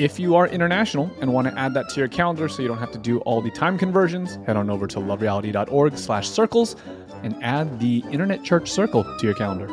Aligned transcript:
If 0.00 0.18
you 0.18 0.34
are 0.34 0.46
international 0.48 1.10
and 1.20 1.30
want 1.30 1.46
to 1.46 1.58
add 1.58 1.74
that 1.74 1.90
to 1.90 2.00
your 2.00 2.08
calendar 2.08 2.48
so 2.48 2.62
you 2.62 2.68
don't 2.68 2.78
have 2.78 2.90
to 2.92 2.98
do 2.98 3.18
all 3.18 3.42
the 3.42 3.50
time 3.50 3.76
conversions, 3.76 4.38
head 4.46 4.56
on 4.56 4.70
over 4.70 4.86
to 4.86 4.98
lovereality.org 4.98 5.98
slash 5.98 6.26
circles 6.26 6.74
and 7.22 7.36
add 7.44 7.78
the 7.80 8.02
Internet 8.10 8.42
Church 8.42 8.70
Circle 8.70 9.04
to 9.04 9.26
your 9.26 9.34
calendar. 9.34 9.68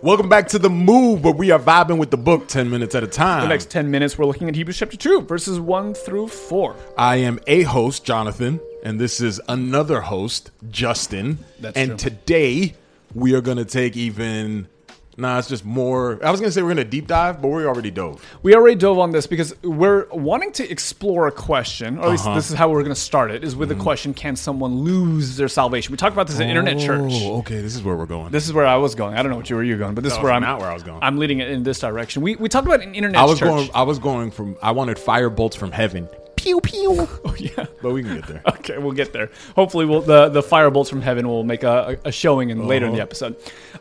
Welcome 0.00 0.28
back 0.28 0.46
to 0.48 0.60
the 0.60 0.70
move 0.70 1.24
where 1.24 1.34
we 1.34 1.50
are 1.50 1.58
vibing 1.58 1.98
with 1.98 2.12
the 2.12 2.18
book 2.18 2.46
10 2.46 2.70
minutes 2.70 2.94
at 2.94 3.02
a 3.02 3.08
time. 3.08 3.40
The 3.40 3.48
next 3.48 3.70
10 3.70 3.90
minutes, 3.90 4.16
we're 4.16 4.26
looking 4.26 4.48
at 4.48 4.54
Hebrews 4.54 4.76
chapter 4.76 4.96
2, 4.96 5.22
verses 5.22 5.58
1 5.58 5.94
through 5.94 6.28
4. 6.28 6.76
I 6.96 7.16
am 7.16 7.40
a 7.46 7.62
host, 7.62 8.04
Jonathan, 8.04 8.60
and 8.84 9.00
this 9.00 9.20
is 9.20 9.40
another 9.48 10.02
host, 10.02 10.50
Justin. 10.70 11.38
That's 11.60 11.76
and 11.76 11.98
true. 11.98 12.10
today 12.10 12.74
we 13.14 13.34
are 13.34 13.40
going 13.40 13.56
to 13.58 13.64
take 13.64 13.96
even. 13.96 14.68
Nah, 15.16 15.38
it's 15.38 15.46
just 15.46 15.64
more. 15.64 16.18
I 16.26 16.32
was 16.32 16.40
going 16.40 16.48
to 16.48 16.52
say 16.52 16.60
we're 16.60 16.74
going 16.74 16.78
to 16.78 16.90
deep 16.90 17.06
dive, 17.06 17.40
but 17.40 17.46
we 17.46 17.64
already 17.64 17.92
dove. 17.92 18.20
We 18.42 18.56
already 18.56 18.74
dove 18.74 18.98
on 18.98 19.12
this 19.12 19.28
because 19.28 19.54
we're 19.62 20.08
wanting 20.10 20.50
to 20.54 20.68
explore 20.68 21.28
a 21.28 21.30
question, 21.30 21.98
or 21.98 22.06
at 22.06 22.10
least 22.10 22.26
Uh-huh. 22.26 22.34
this 22.34 22.50
is 22.50 22.56
how 22.56 22.68
we're 22.68 22.82
going 22.82 22.96
to 22.96 23.00
start 23.00 23.30
it, 23.30 23.44
is 23.44 23.54
with 23.54 23.68
the 23.68 23.76
question 23.76 24.12
Can 24.12 24.34
someone 24.34 24.80
lose 24.80 25.36
their 25.36 25.46
salvation? 25.46 25.92
We 25.92 25.98
talked 25.98 26.14
about 26.14 26.26
this 26.26 26.40
at 26.40 26.48
Internet 26.48 26.80
Church. 26.80 27.12
Oh, 27.14 27.38
okay. 27.38 27.60
This 27.60 27.76
is 27.76 27.82
where 27.84 27.94
we're 27.94 28.06
going. 28.06 28.32
This 28.32 28.44
is 28.44 28.52
where 28.52 28.66
I 28.66 28.74
was 28.74 28.96
going. 28.96 29.14
I 29.16 29.22
don't 29.22 29.30
know 29.30 29.36
what 29.36 29.48
you 29.48 29.54
were 29.54 29.62
you 29.62 29.78
going, 29.78 29.94
but 29.94 30.02
this 30.02 30.12
is 30.14 30.18
was 30.18 30.24
where 30.24 30.32
I'm 30.32 30.42
not 30.42 30.58
where 30.58 30.68
I 30.68 30.74
was 30.74 30.82
going. 30.82 30.98
I'm 31.00 31.16
leading 31.18 31.38
it 31.38 31.48
in 31.48 31.62
this 31.62 31.78
direction. 31.78 32.20
We, 32.20 32.34
we 32.34 32.48
talked 32.48 32.66
about 32.66 32.82
an 32.82 32.96
Internet 32.96 33.20
I 33.20 33.24
was 33.24 33.38
Church. 33.38 33.46
going. 33.48 33.70
I 33.72 33.84
was 33.84 34.00
going 34.00 34.32
from. 34.32 34.56
I 34.60 34.72
wanted 34.72 34.98
fire 34.98 35.30
bolts 35.30 35.54
from 35.54 35.70
heaven. 35.70 36.08
Pew 36.44 36.60
pew. 36.60 36.90
oh, 37.24 37.34
yeah. 37.38 37.64
But 37.80 37.92
we 37.94 38.02
can 38.02 38.16
get 38.16 38.26
there. 38.26 38.42
Okay, 38.46 38.76
we'll 38.76 38.92
get 38.92 39.14
there. 39.14 39.30
Hopefully, 39.56 39.86
we'll, 39.86 40.02
the 40.02 40.28
the 40.28 40.42
fire 40.42 40.70
bolts 40.70 40.90
from 40.90 41.00
heaven 41.00 41.26
will 41.26 41.42
make 41.42 41.62
a, 41.62 41.98
a 42.04 42.12
showing 42.12 42.50
in 42.50 42.66
later 42.66 42.84
in 42.84 42.92
the 42.92 42.98
Uh-huh. 42.98 43.02
episode. 43.04 43.36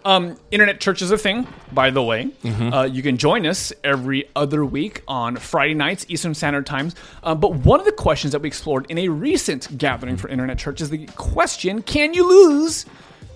Um, 0.06 0.38
Internet 0.50 0.80
church 0.80 1.02
is 1.02 1.12
a 1.12 1.18
thing, 1.18 1.46
by 1.74 1.90
the 1.90 2.02
way. 2.02 2.30
Mm-hmm. 2.44 2.74
Uh, 2.74 2.84
you 2.86 3.02
can 3.04 3.18
join 3.18 3.46
us 3.46 3.74
every 3.84 4.30
other 4.34 4.64
week 4.64 5.02
on 5.10 5.36
Friday 5.36 5.74
nights, 5.74 6.06
Eastern 6.08 6.34
Standard 6.34 6.66
Times. 6.66 6.96
Uh, 7.22 7.36
but 7.36 7.54
one 7.54 7.82
of 7.82 7.86
the 7.86 7.92
questions 7.92 8.32
that 8.32 8.42
we 8.42 8.48
explored 8.48 8.86
in 8.90 8.98
a 8.98 9.10
recent 9.10 9.78
gathering 9.78 10.16
for 10.16 10.30
Internet 10.30 10.58
church 10.58 10.80
is 10.80 10.90
the 10.90 11.06
question: 11.18 11.82
Can 11.82 12.14
you 12.14 12.26
lose 12.28 12.86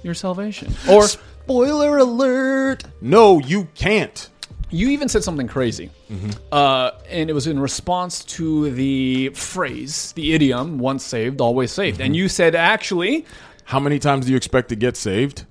your 0.04 0.14
salvation? 0.14 0.74
Or 0.90 1.04
Spoiler 1.08 1.98
alert. 1.98 2.84
No, 3.02 3.40
you 3.40 3.68
can't. 3.76 4.30
You 4.70 4.90
even 4.90 5.08
said 5.10 5.24
something 5.24 5.48
crazy, 5.48 5.90
Mm-hmm. 6.12 6.30
uh, 6.52 6.92
and 7.10 7.30
it 7.30 7.34
was 7.34 7.48
in 7.48 7.60
response 7.60 8.24
to 8.26 8.70
the 8.72 9.30
phrase, 9.30 10.12
the 10.14 10.34
idiom 10.34 10.78
"once 10.80 11.04
saved, 11.06 11.40
always 11.42 11.72
saved," 11.72 11.98
Mm-hmm. 11.98 12.06
and 12.06 12.16
you 12.16 12.28
said 12.30 12.56
actually. 12.56 13.26
How 13.66 13.80
many 13.80 14.00
times 14.00 14.26
do 14.26 14.32
you 14.32 14.38
expect 14.38 14.70
to 14.70 14.76
get 14.76 14.96
saved? 14.96 15.46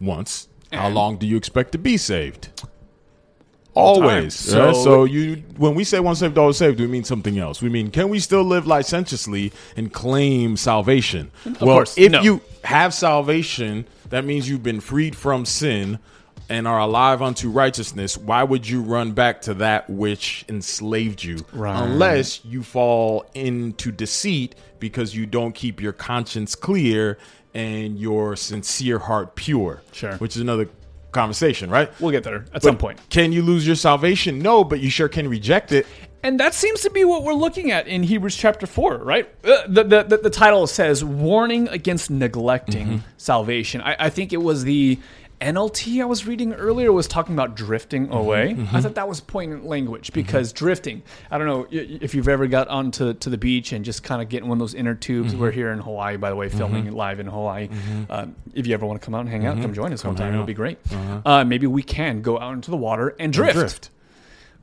Once. 0.00 0.48
How 0.72 0.88
long 0.88 1.16
do 1.18 1.26
you 1.26 1.36
expect 1.36 1.72
to 1.72 1.78
be 1.78 1.96
saved? 1.96 2.48
Always. 3.74 4.34
So- 4.34 4.72
So, 4.72 4.84
so 4.84 5.04
you, 5.04 5.42
when 5.56 5.74
we 5.74 5.84
say 5.84 6.00
once 6.00 6.18
saved, 6.20 6.36
always 6.38 6.56
saved, 6.56 6.80
we 6.80 6.86
mean 6.86 7.04
something 7.04 7.38
else. 7.38 7.62
We 7.62 7.68
mean, 7.68 7.90
can 7.90 8.08
we 8.08 8.18
still 8.18 8.42
live 8.44 8.66
licentiously 8.66 9.52
and 9.76 9.92
claim 9.92 10.56
salvation? 10.56 11.30
well, 11.44 11.54
course, 11.76 11.96
if 11.96 12.12
no. 12.12 12.20
you 12.20 12.40
have 12.64 12.92
salvation, 12.94 13.86
that 14.10 14.24
means 14.24 14.48
you've 14.48 14.62
been 14.62 14.80
freed 14.80 15.14
from 15.16 15.44
sin 15.46 15.98
and 16.50 16.66
are 16.66 16.80
alive 16.80 17.22
unto 17.22 17.48
righteousness. 17.48 18.18
Why 18.18 18.42
would 18.42 18.68
you 18.68 18.82
run 18.82 19.12
back 19.12 19.40
to 19.42 19.54
that 19.54 19.88
which 19.88 20.44
enslaved 20.48 21.22
you? 21.22 21.46
Right. 21.52 21.80
Unless 21.80 22.44
you 22.44 22.62
fall 22.62 23.24
into 23.34 23.92
deceit 23.92 24.56
because 24.80 25.14
you 25.14 25.26
don't 25.26 25.54
keep 25.54 25.80
your 25.80 25.92
conscience 25.92 26.54
clear 26.56 27.18
and 27.54 27.98
your 27.98 28.34
sincere 28.36 28.98
heart 28.98 29.36
pure. 29.36 29.80
Sure. 29.92 30.16
Which 30.16 30.34
is 30.36 30.42
another 30.42 30.68
conversation, 31.12 31.70
right? 31.70 31.90
We'll 32.00 32.10
get 32.10 32.24
there 32.24 32.36
at 32.36 32.52
But 32.52 32.62
some 32.62 32.76
point. 32.76 33.00
Can 33.10 33.32
you 33.32 33.42
lose 33.42 33.66
your 33.66 33.76
salvation? 33.76 34.40
No, 34.40 34.64
but 34.64 34.80
you 34.80 34.90
sure 34.90 35.08
can 35.08 35.28
reject 35.28 35.72
it. 35.72 35.86
And 36.22 36.38
that 36.38 36.52
seems 36.52 36.82
to 36.82 36.90
be 36.90 37.04
what 37.04 37.22
we're 37.22 37.32
looking 37.32 37.70
at 37.70 37.86
in 37.86 38.02
Hebrews 38.02 38.36
chapter 38.36 38.66
4, 38.66 38.98
right? 38.98 39.28
Uh, 39.42 39.62
the, 39.66 39.84
the, 39.84 40.02
the, 40.02 40.16
the 40.18 40.30
title 40.30 40.66
says, 40.66 41.02
Warning 41.02 41.68
Against 41.68 42.10
Neglecting 42.10 42.86
Mm-hmm. 42.86 43.06
Salvation. 43.16 43.80
I, 43.80 43.96
I 43.98 44.10
think 44.10 44.32
it 44.32 44.42
was 44.42 44.64
the 44.64 44.98
NLT 45.40 46.02
I 46.02 46.04
was 46.04 46.26
reading 46.26 46.52
earlier 46.52 46.92
was 46.92 47.06
talking 47.08 47.34
about 47.34 47.56
drifting 47.56 48.08
Mm-hmm. 48.08 48.14
away. 48.16 48.56
I 48.72 48.80
thought 48.80 48.94
that 48.96 49.08
was 49.08 49.20
poignant 49.20 49.64
language 49.64 50.12
because 50.12 50.52
drifting, 50.52 51.02
I 51.30 51.38
don't 51.38 51.46
know 51.46 51.66
if 51.70 52.14
you've 52.14 52.28
ever 52.28 52.46
got 52.46 52.68
onto 52.68 53.14
to 53.14 53.30
the 53.30 53.38
beach 53.38 53.72
and 53.72 53.84
just 53.84 54.02
kind 54.02 54.20
of 54.20 54.28
getting 54.28 54.48
one 54.48 54.56
of 54.56 54.60
those 54.60 54.74
inner 54.74 54.94
tubes. 54.94 55.32
Mm-hmm. 55.32 55.40
We're 55.40 55.50
here 55.50 55.70
in 55.72 55.78
Hawaii, 55.78 56.16
by 56.18 56.30
the 56.30 56.36
way, 56.36 56.48
filming 56.48 56.86
it 56.86 56.92
live 56.92 57.20
in 57.20 57.26
Hawaii. 57.26 57.68
Um, 58.10 58.36
if 58.54 58.66
you 58.66 58.74
ever 58.74 58.84
want 58.86 59.00
to 59.00 59.04
come 59.04 59.14
out 59.14 59.20
and 59.20 59.28
hang 59.30 59.46
out, 59.46 59.60
come 59.60 59.72
join 59.72 59.92
us 59.92 60.04
one 60.04 60.14
time. 60.16 60.32
It'll 60.34 60.44
be 60.44 60.54
great. 60.54 60.78
Uh, 61.24 61.44
maybe 61.44 61.66
we 61.66 61.82
can 61.82 62.20
go 62.22 62.38
out 62.38 62.52
into 62.54 62.70
the 62.70 62.76
water 62.76 63.14
and 63.18 63.32
drift 63.32 63.54
Drift. 63.58 63.90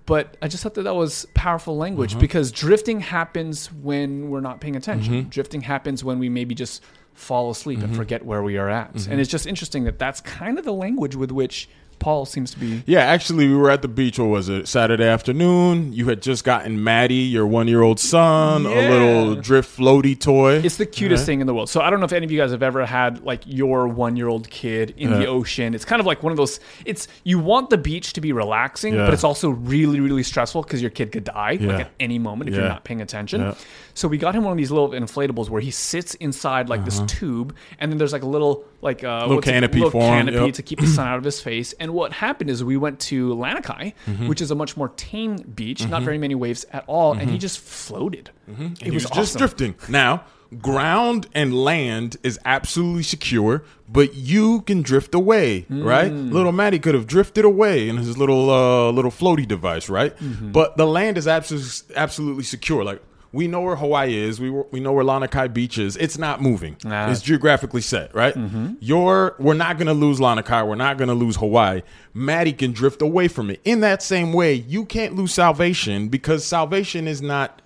but 0.06 0.38
I 0.42 0.48
just 0.48 0.64
thought 0.64 0.76
that 0.76 0.84
that 0.84 0.96
was 0.96 1.26
powerful 1.34 1.76
language 1.78 2.12
Mm-hmm. 2.12 2.20
because 2.20 2.52
drifting 2.52 3.00
happens 3.00 3.72
when 3.74 4.30
we're 4.30 4.42
not 4.42 4.62
paying 4.62 4.76
attention. 4.76 5.28
Drifting 5.30 5.62
happens 5.62 6.04
when 6.04 6.20
we 6.20 6.30
maybe 6.30 6.54
just 6.56 6.84
fall 7.18 7.50
asleep 7.50 7.80
Mm-hmm. 7.80 7.88
and 7.90 7.96
forget 7.98 8.26
where 8.26 8.44
we 8.44 8.58
are 8.58 8.70
at. 8.70 9.08
And 9.08 9.20
it's 9.20 9.30
just 9.30 9.46
interesting 9.48 9.84
that 9.86 10.00
that's 10.00 10.22
kind 10.22 10.58
of 10.60 10.66
the 10.66 10.74
language 10.74 11.16
with 11.16 11.32
which 11.32 11.68
Paul 12.00 12.28
seems 12.28 12.52
to 12.52 12.60
be. 12.60 12.84
Yeah, 12.86 13.00
actually, 13.00 13.48
we 13.48 13.56
were 13.56 13.72
at 13.72 13.82
the 13.82 13.88
beach. 13.88 14.20
What 14.20 14.28
was 14.30 14.50
it? 14.50 14.68
Saturday 14.68 15.08
afternoon. 15.08 15.94
You 15.94 16.08
had 16.10 16.22
just 16.22 16.44
gotten 16.44 16.84
Maddie, 16.84 17.16
your 17.16 17.48
one-year-old 17.48 18.00
son, 18.00 18.66
Yeah. 18.66 18.70
a 18.70 18.84
little 18.92 19.36
drift 19.36 19.76
floaty 19.80 20.18
toy. 20.20 20.58
It's 20.58 20.78
the 20.78 20.86
cutest 20.86 21.26
thing 21.26 21.42
in 21.42 21.48
the 21.48 21.56
world. 21.56 21.72
So 21.72 21.82
I 21.82 21.90
don't 21.90 22.00
know 22.00 22.06
if 22.06 22.14
any 22.14 22.24
of 22.24 22.32
you 22.32 22.38
guys 22.38 22.52
have 22.52 22.62
ever 22.62 22.86
had 22.86 23.24
like 23.24 23.42
your 23.48 23.88
one-year-old 23.88 24.48
kid 24.52 24.94
in 24.96 25.10
the 25.10 25.26
ocean. 25.26 25.74
It's 25.74 25.86
kind 25.86 26.00
of 26.00 26.06
like 26.06 26.22
one 26.22 26.32
of 26.32 26.38
those. 26.38 26.60
It's 26.86 27.08
you 27.24 27.40
want 27.40 27.72
the 27.72 27.80
beach 27.80 28.14
to 28.14 28.22
be 28.22 28.32
relaxing, 28.32 28.94
Yeah. 28.94 29.06
but 29.06 29.16
it's 29.16 29.24
also 29.24 29.50
really, 29.50 30.00
really 30.00 30.22
stressful 30.24 30.62
because 30.62 30.84
your 30.84 30.92
kid 30.92 31.12
could 31.12 31.24
die 31.24 31.58
Yeah. 31.60 31.68
like 31.68 31.86
at 31.88 31.92
any 32.00 32.20
moment 32.20 32.50
if 32.52 32.56
you're 32.56 32.70
not 32.70 32.84
paying 32.84 33.02
attention. 33.02 33.56
So 33.98 34.08
we 34.08 34.20
got 34.20 34.36
him 34.36 34.44
one 34.44 34.52
of 34.52 34.58
these 34.60 34.70
little 34.70 34.90
inflatables 34.92 35.50
where 35.50 35.60
he 35.60 35.72
sits 35.72 36.14
inside 36.16 36.70
like 36.70 36.86
this 36.86 37.00
tube, 37.08 37.56
and 37.80 37.92
then 37.92 37.98
there's 37.98 38.14
like 38.14 38.22
a 38.22 38.28
little 38.28 38.64
like 38.82 39.04
uh, 39.04 39.22
Little 39.26 39.40
it- 39.40 39.44
canopy 39.46 39.80
little 39.80 40.00
canopy 40.00 40.38
yep. 40.38 40.54
to 40.54 40.62
keep 40.62 40.80
the 40.80 40.86
sun 40.86 41.08
out 41.08 41.18
of 41.18 41.24
his 41.24 41.42
face. 41.42 41.74
And 41.80 41.94
what 41.94 42.14
happened 42.14 42.52
is 42.52 42.64
we 42.64 42.78
went 42.78 43.00
to 43.12 43.34
Lanikai, 43.34 43.94
Mm-hmm. 44.08 44.28
which 44.28 44.40
is 44.40 44.52
a 44.52 44.56
much 44.56 44.78
more 44.78 44.90
tame 44.90 45.38
beach, 45.38 45.88
not 45.88 46.04
very 46.04 46.20
many 46.20 46.36
waves 46.36 46.64
at 46.72 46.84
all, 46.86 47.14
and 47.14 47.30
he 47.32 47.40
just 47.40 47.58
floated. 47.60 48.30
It 48.48 48.84
he 48.84 48.92
was, 48.92 49.04
was, 49.04 49.12
just 49.12 49.18
awesome. 49.36 49.40
drifting. 49.40 49.76
Now, 49.90 50.26
ground 50.62 51.28
and 51.34 51.54
land 51.54 52.18
is 52.24 52.40
absolutely 52.46 53.04
secure, 53.04 53.64
but 53.90 54.14
you 54.14 54.62
can 54.62 54.82
drift 54.84 55.16
away, 55.16 55.66
right? 55.70 56.12
Little 56.12 56.52
Matty 56.52 56.78
could 56.80 56.94
have 56.94 57.08
drifted 57.08 57.46
away 57.46 57.90
in 57.90 57.98
his 57.98 58.18
little 58.18 58.50
uh, 58.52 58.92
little 58.92 59.12
floaty 59.12 59.48
device, 59.48 59.90
right? 59.90 60.16
But 60.42 60.78
the 60.78 60.86
land 60.86 61.18
is 61.18 61.28
absolutely 61.28 61.96
absolutely 61.96 62.44
secure. 62.44 62.84
Like 62.84 63.02
we 63.32 63.48
know 63.48 63.62
where 63.62 63.76
Hawaii 63.76 64.16
is, 64.16 64.40
we 64.40 64.50
we 64.50 64.80
know 64.80 64.94
where 64.94 65.04
Lanikai 65.04 65.54
Beach 65.54 65.78
is. 65.78 65.98
It's 65.98 66.18
not 66.18 66.42
moving. 66.42 66.78
Ah. 66.86 67.10
It's 67.12 67.22
geographically 67.22 67.82
set, 67.82 68.14
right? 68.16 68.36
You're 68.80 69.36
we're 69.40 69.54
not 69.54 69.78
gonna 69.78 69.94
lose 69.94 70.20
Lanikai. 70.20 70.68
We're 70.68 70.76
not 70.76 70.98
gonna 70.98 71.14
lose 71.14 71.36
Hawaii. 71.36 71.82
Maddie 72.14 72.54
can 72.54 72.72
drift 72.72 73.02
away 73.02 73.28
from 73.28 73.50
it. 73.50 73.60
In 73.66 73.82
that 73.82 74.02
same 74.02 74.34
way, 74.34 74.54
you 74.54 74.86
can't 74.86 75.16
lose 75.16 75.34
salvation 75.34 76.08
because 76.08 76.46
salvation 76.46 77.08
is 77.08 77.22
not 77.22 77.62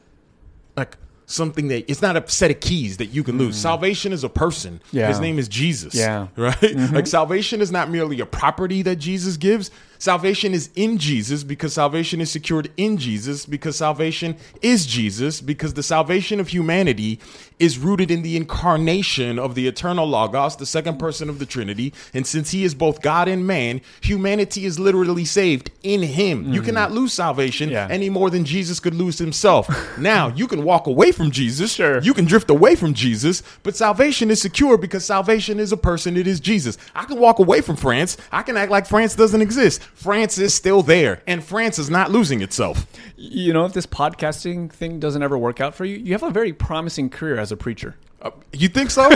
like 0.75 0.97
something 1.25 1.69
that 1.69 1.89
it's 1.89 2.01
not 2.01 2.17
a 2.17 2.29
set 2.29 2.51
of 2.51 2.59
keys 2.59 2.97
that 2.97 3.07
you 3.07 3.23
can 3.23 3.37
lose. 3.37 3.55
Salvation 3.55 4.11
is 4.11 4.23
a 4.23 4.29
person. 4.29 4.81
Yeah. 4.91 5.07
His 5.07 5.19
name 5.19 5.39
is 5.39 5.47
Jesus. 5.47 5.95
Yeah. 5.95 6.27
Right? 6.35 6.75
Like 6.91 7.07
salvation 7.07 7.61
is 7.61 7.71
not 7.71 7.89
merely 7.89 8.19
a 8.19 8.25
property 8.25 8.81
that 8.81 8.97
Jesus 8.97 9.37
gives. 9.37 9.71
Salvation 10.01 10.55
is 10.55 10.71
in 10.75 10.97
Jesus 10.97 11.43
because 11.43 11.73
salvation 11.73 12.21
is 12.21 12.31
secured 12.31 12.71
in 12.75 12.97
Jesus 12.97 13.45
because 13.45 13.75
salvation 13.75 14.35
is 14.63 14.87
Jesus 14.87 15.41
because 15.41 15.75
the 15.75 15.83
salvation 15.83 16.39
of 16.39 16.47
humanity 16.47 17.19
is 17.61 17.77
rooted 17.77 18.09
in 18.09 18.23
the 18.23 18.35
incarnation 18.35 19.37
of 19.37 19.53
the 19.53 19.67
eternal 19.67 20.07
Logos, 20.07 20.55
the 20.55 20.65
second 20.65 20.97
person 20.97 21.29
of 21.29 21.37
the 21.37 21.45
Trinity. 21.45 21.93
And 22.11 22.25
since 22.25 22.49
he 22.49 22.63
is 22.63 22.73
both 22.73 23.03
God 23.03 23.27
and 23.27 23.45
man, 23.45 23.81
humanity 24.01 24.65
is 24.65 24.79
literally 24.79 25.25
saved 25.25 25.69
in 25.83 26.01
him. 26.01 26.51
You 26.51 26.61
hmm. 26.61 26.65
cannot 26.65 26.91
lose 26.91 27.13
salvation 27.13 27.69
Yeah. 27.69 27.87
any 27.89 28.09
more 28.09 28.31
than 28.31 28.45
Jesus 28.45 28.79
could 28.79 28.95
lose 28.95 29.19
himself. 29.19 29.69
now, 29.99 30.29
you 30.29 30.47
can 30.47 30.63
walk 30.63 30.87
away 30.87 31.11
from 31.11 31.29
Jesus. 31.29 31.73
Sure. 31.73 32.01
You 32.01 32.15
can 32.15 32.25
drift 32.25 32.49
away 32.49 32.75
from 32.75 32.95
Jesus, 32.95 33.43
but 33.61 33.75
salvation 33.75 34.31
is 34.31 34.41
secure 34.41 34.75
because 34.75 35.05
salvation 35.05 35.59
is 35.59 35.71
a 35.71 35.77
person. 35.77 36.17
It 36.17 36.25
is 36.25 36.39
Jesus. 36.39 36.79
I 36.95 37.03
can 37.03 37.19
walk 37.19 37.37
away 37.37 37.61
from 37.61 37.75
France. 37.75 38.17
I 38.31 38.41
can 38.41 38.57
act 38.57 38.71
like 38.71 38.87
France 38.87 39.13
doesn't 39.13 39.41
exist. 39.41 39.83
France 39.93 40.39
is 40.39 40.55
still 40.55 40.81
there, 40.81 41.21
and 41.27 41.43
France 41.43 41.77
is 41.77 41.91
not 41.91 42.09
losing 42.09 42.41
itself. 42.41 42.87
You 43.17 43.53
know, 43.53 43.65
if 43.65 43.73
this 43.73 43.85
podcasting 43.85 44.71
thing 44.71 44.99
doesn't 44.99 45.21
ever 45.21 45.37
work 45.37 45.61
out 45.61 45.75
for 45.75 45.85
you, 45.85 45.97
you 45.97 46.13
have 46.13 46.23
a 46.23 46.31
very 46.31 46.53
promising 46.53 47.09
career 47.11 47.37
as 47.37 47.50
a 47.51 47.57
preacher. 47.57 47.95
Uh, 48.21 48.31
you 48.53 48.67
think 48.67 48.91
so? 48.91 49.09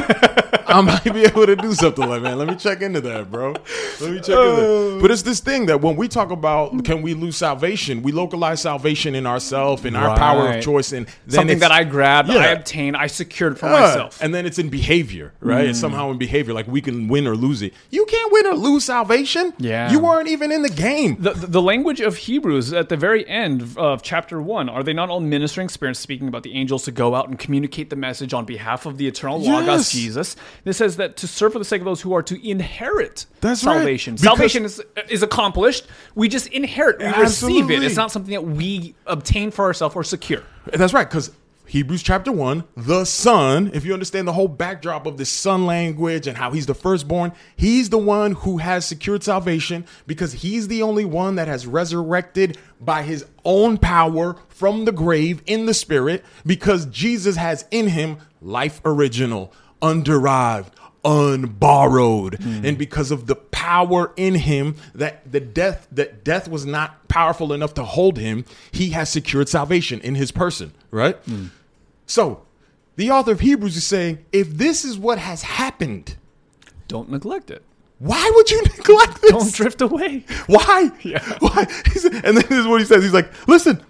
I 0.67 0.81
might 0.81 1.03
be 1.03 1.23
able 1.23 1.45
to 1.45 1.55
do 1.55 1.73
something 1.73 2.07
like 2.09 2.23
that. 2.23 2.29
Man. 2.29 2.37
Let 2.39 2.47
me 2.47 2.55
check 2.55 2.81
into 2.81 2.99
that, 3.01 3.29
bro. 3.29 3.51
Let 3.51 4.11
me 4.11 4.17
check 4.19 4.29
into 4.29 4.29
that. 4.29 4.99
But 5.01 5.11
it's 5.11 5.21
this 5.21 5.39
thing 5.39 5.67
that 5.67 5.79
when 5.81 5.95
we 5.95 6.07
talk 6.07 6.31
about 6.31 6.83
can 6.83 7.01
we 7.03 7.13
lose 7.13 7.37
salvation, 7.37 8.01
we 8.01 8.11
localize 8.11 8.61
salvation 8.61 9.13
in 9.13 9.27
ourselves, 9.27 9.85
in 9.85 9.95
our 9.95 10.17
power 10.17 10.49
of 10.53 10.63
choice, 10.63 10.91
and 10.91 11.05
then 11.27 11.35
Something 11.35 11.59
that 11.59 11.71
I 11.71 11.83
grabbed, 11.83 12.29
I 12.31 12.35
Yeah. 12.35 12.51
obtained, 12.53 12.97
I 12.97 13.07
secured 13.07 13.59
for 13.59 13.67
Yeah. 13.67 13.79
myself. 13.81 14.17
And 14.21 14.33
then 14.33 14.45
it's 14.45 14.57
in 14.57 14.69
behavior, 14.69 15.33
right? 15.39 15.67
It's 15.67 15.79
somehow 15.79 16.09
in 16.11 16.17
behavior. 16.17 16.53
Like 16.53 16.67
we 16.67 16.81
can 16.81 17.07
win 17.07 17.27
or 17.27 17.35
lose 17.35 17.61
it. 17.61 17.73
You 17.91 18.05
can't 18.05 18.31
win 18.31 18.47
or 18.47 18.55
lose 18.55 18.85
salvation. 18.85 19.53
Yeah. 19.59 19.91
You 19.91 19.99
weren't 19.99 20.29
even 20.29 20.51
in 20.51 20.63
the 20.63 20.69
game. 20.69 21.17
the 21.19 21.31
the 21.33 21.61
language 21.61 22.01
of 22.01 22.17
Hebrews 22.17 22.73
at 22.73 22.89
the 22.89 22.97
very 22.97 23.27
end 23.27 23.67
of 23.77 24.01
chapter 24.01 24.41
one 24.41 24.67
are 24.67 24.81
they 24.83 24.93
not 24.93 25.09
all 25.09 25.19
ministering 25.19 25.69
spirits 25.69 25.99
speaking 25.99 26.27
about 26.27 26.41
the 26.43 26.53
angels 26.55 26.83
to 26.83 26.91
go 26.91 27.13
out 27.15 27.27
and 27.29 27.37
communicate 27.37 27.89
the 27.91 27.95
message 27.95 28.33
on 28.33 28.45
behalf 28.45 28.85
of 28.85 28.94
the 28.97 29.07
eternal 29.07 29.39
Logos 29.39 29.65
Yes. 29.67 29.91
Jesus? 29.91 30.35
This 30.63 30.77
says 30.77 30.97
that 30.97 31.17
to 31.17 31.27
serve 31.27 31.53
for 31.53 31.59
the 31.59 31.65
sake 31.65 31.81
of 31.81 31.85
those 31.85 32.01
who 32.01 32.13
are 32.13 32.23
to 32.23 32.47
inherit 32.49 33.25
That's 33.41 33.61
salvation. 33.61 34.15
Because- 34.15 34.25
Salvation 34.25 34.65
is 34.65 34.81
is 35.09 35.23
accomplished. 35.23 35.87
We 36.15 36.29
just 36.29 36.47
inherit. 36.47 36.99
We 36.99 37.07
receive 37.21 37.69
it. 37.69 37.83
It's 37.83 37.95
not 37.95 38.11
something 38.11 38.31
that 38.31 38.45
we 38.45 38.95
obtain 39.05 39.51
for 39.51 39.65
ourselves 39.65 39.95
or 39.95 40.03
secure. 40.03 40.43
That's 40.73 40.93
right, 40.93 41.07
because 41.09 41.31
Hebrews 41.67 42.03
chapter 42.03 42.31
1, 42.31 42.63
the 42.77 43.05
Son, 43.05 43.71
if 43.73 43.85
you 43.85 43.93
understand 43.93 44.27
the 44.27 44.33
whole 44.33 44.47
backdrop 44.47 45.05
of 45.05 45.17
the 45.17 45.25
Son 45.25 45.65
language 45.65 46.27
and 46.27 46.37
how 46.37 46.51
he's 46.51 46.67
the 46.67 46.75
firstborn, 46.75 47.31
he's 47.55 47.89
the 47.89 47.97
one 47.97 48.33
who 48.33 48.57
has 48.57 48.85
secured 48.85 49.23
salvation 49.23 49.85
because 50.05 50.33
he's 50.33 50.67
the 50.67 50.83
only 50.83 51.05
one 51.05 51.35
that 51.35 51.47
has 51.47 51.65
resurrected 51.65 52.57
by 52.79 53.01
his 53.01 53.25
own 53.43 53.77
power 53.77 54.35
from 54.47 54.85
the 54.85 54.91
grave 54.91 55.41
in 55.47 55.65
the 55.65 55.73
Spirit 55.73 56.23
because 56.45 56.85
Jesus 56.85 57.35
has 57.35 57.65
in 57.71 57.87
him 57.87 58.17
life 58.41 58.79
original, 58.85 59.51
underived, 59.81 60.71
unborrowed. 61.03 62.35
Hmm. 62.35 62.65
And 62.65 62.77
because 62.77 63.11
of 63.11 63.27
the 63.27 63.35
power 63.35 64.11
in 64.15 64.35
him 64.35 64.75
that 64.93 65.31
the 65.31 65.39
death 65.39 65.87
that 65.91 66.23
death 66.23 66.47
was 66.47 66.65
not 66.65 67.07
powerful 67.07 67.51
enough 67.51 67.73
to 67.73 67.83
hold 67.83 68.19
him 68.19 68.45
he 68.71 68.89
has 68.91 69.09
secured 69.09 69.49
salvation 69.49 69.99
in 70.01 70.13
his 70.13 70.31
person 70.31 70.71
right 70.95 71.17
so 72.05 72.41
the 72.95 73.11
author 73.11 73.31
of 73.33 73.39
hebrews 73.41 73.75
is 73.75 73.85
saying 73.85 74.23
if 74.31 74.49
this 74.49 74.85
is 74.85 74.97
what 74.97 75.17
has 75.19 75.41
happened 75.43 76.15
Don't 76.87 77.09
neglect 77.11 77.51
it. 77.51 77.63
why 77.99 78.31
would 78.35 78.49
you 78.49 78.61
neglect 78.77 79.21
this 79.21 79.31
Don't 79.31 79.53
drift 79.53 79.81
away. 79.81 80.23
why 80.47 80.89
Yeah. 81.03 81.23
why 81.39 81.65
and 82.23 82.37
then 82.37 82.45
this 82.49 82.59
is 82.59 82.67
what 82.67 82.79
he 82.79 82.85
says 82.85 83.03
he's 83.03 83.13
like 83.13 83.29
listen 83.47 83.83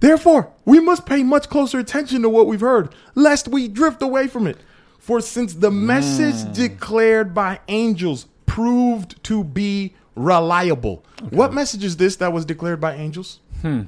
Therefore, 0.00 0.50
we 0.66 0.80
must 0.80 1.06
pay 1.06 1.22
much 1.22 1.48
closer 1.48 1.78
attention 1.78 2.20
to 2.22 2.28
what 2.28 2.46
we've 2.46 2.60
heard, 2.60 2.94
lest 3.14 3.48
we 3.48 3.68
drift 3.68 4.02
away 4.02 4.26
from 4.26 4.46
it. 4.46 4.58
For 4.98 5.18
since 5.22 5.54
the 5.54 5.70
message 5.70 6.52
declared 6.54 7.32
by 7.32 7.60
angels 7.68 8.26
proved 8.44 9.22
to 9.24 9.42
be 9.42 9.94
reliable. 10.14 11.02
What 11.30 11.54
message 11.54 11.84
is 11.84 11.96
this 11.96 12.16
that 12.16 12.34
was 12.34 12.44
declared 12.44 12.82
by 12.82 12.96
angels? 12.96 13.40
Hmm. 13.62 13.82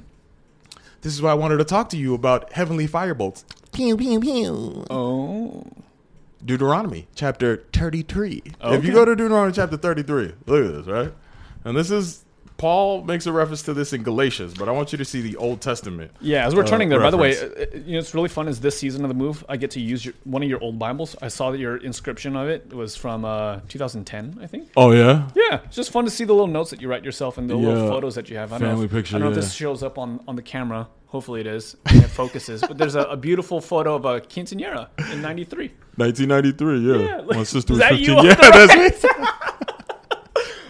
This 1.01 1.13
is 1.13 1.21
why 1.21 1.31
I 1.31 1.35
wanted 1.35 1.57
to 1.57 1.63
talk 1.63 1.89
to 1.89 1.97
you 1.97 2.13
about 2.13 2.51
heavenly 2.53 2.87
firebolts. 2.87 3.43
Pew, 3.71 3.95
pew, 3.97 4.19
pew. 4.19 4.85
Oh. 4.89 5.65
Deuteronomy 6.43 7.07
chapter 7.15 7.63
33. 7.73 8.43
If 8.61 8.85
you 8.85 8.93
go 8.93 9.05
to 9.05 9.15
Deuteronomy 9.15 9.53
chapter 9.53 9.77
33, 9.77 10.33
look 10.45 10.65
at 10.65 10.73
this, 10.73 10.87
right? 10.87 11.13
And 11.63 11.77
this 11.77 11.91
is 11.91 12.23
Paul 12.57 13.03
makes 13.03 13.27
a 13.27 13.31
reference 13.31 13.61
to 13.63 13.73
this 13.73 13.93
in 13.93 14.01
Galatians, 14.03 14.55
but 14.55 14.67
I 14.67 14.71
want 14.71 14.91
you 14.91 14.97
to 14.97 15.05
see 15.05 15.21
the 15.21 15.35
Old 15.35 15.61
Testament. 15.61 16.11
Yeah, 16.21 16.45
as 16.47 16.55
we're 16.55 16.63
uh, 16.63 16.67
turning 16.67 16.89
there, 16.89 16.99
by 16.99 17.11
the 17.11 17.17
way, 17.17 17.31
reference. 17.31 17.75
uh, 17.75 17.77
you 17.85 17.93
know, 17.93 17.99
it's 17.99 18.15
really 18.15 18.29
fun. 18.29 18.47
Is 18.47 18.59
this 18.59 18.77
season 18.77 19.03
of 19.05 19.09
the 19.09 19.15
move, 19.15 19.45
I 19.47 19.57
get 19.57 19.71
to 19.71 19.79
use 19.79 20.03
your, 20.03 20.15
one 20.23 20.41
of 20.41 20.49
your 20.49 20.61
old 20.61 20.79
Bibles. 20.79 21.15
I 21.21 21.27
saw 21.27 21.51
that 21.51 21.59
your 21.59 21.77
inscription 21.77 22.35
of 22.35 22.47
it 22.49 22.73
was 22.73 22.95
from 22.95 23.25
uh, 23.25 23.59
2010, 23.69 24.39
I 24.41 24.47
think. 24.47 24.69
Oh 24.75 24.91
yeah. 24.91 25.29
Yeah, 25.35 25.61
it's 25.65 25.75
just 25.75 25.91
fun 25.91 26.05
to 26.05 26.11
see 26.11 26.23
the 26.23 26.33
little 26.33 26.47
notes 26.47 26.71
that 26.71 26.81
you 26.81 26.87
write 26.89 27.05
yourself 27.05 27.37
and 27.37 27.49
the 27.49 27.55
little 27.55 27.87
photos 27.87 28.15
that 28.15 28.29
you 28.29 28.37
have. 28.37 28.51
I 28.51 28.59
Family 28.59 28.85
if, 28.85 28.91
picture, 28.91 29.15
I 29.15 29.19
don't 29.19 29.31
know 29.31 29.37
if 29.37 29.43
this 29.43 29.53
shows 29.53 29.83
up 29.83 29.97
on, 29.97 30.19
on 30.27 30.35
the 30.35 30.41
camera. 30.41 30.87
Hopefully 31.07 31.39
it 31.39 31.47
is. 31.47 31.77
And 31.85 32.03
it 32.03 32.09
focuses. 32.09 32.61
but 32.61 32.77
there's 32.77 32.95
a, 32.95 33.03
a 33.03 33.15
beautiful 33.15 33.61
photo 33.61 33.95
of 33.95 34.03
a 34.05 34.19
quinceanera 34.19 34.89
in 35.11 35.21
'93. 35.21 35.71
1993, 35.95 36.79
yeah. 36.79 37.17
Yeah, 37.17 37.21
My 37.21 37.43
sister 37.43 37.73
is 37.73 37.79
was 37.79 37.79
that 37.79 37.91
15. 37.91 38.05
you 38.05 38.23
Yeah, 38.23 38.35
that's 38.35 39.03
me. 39.03 39.17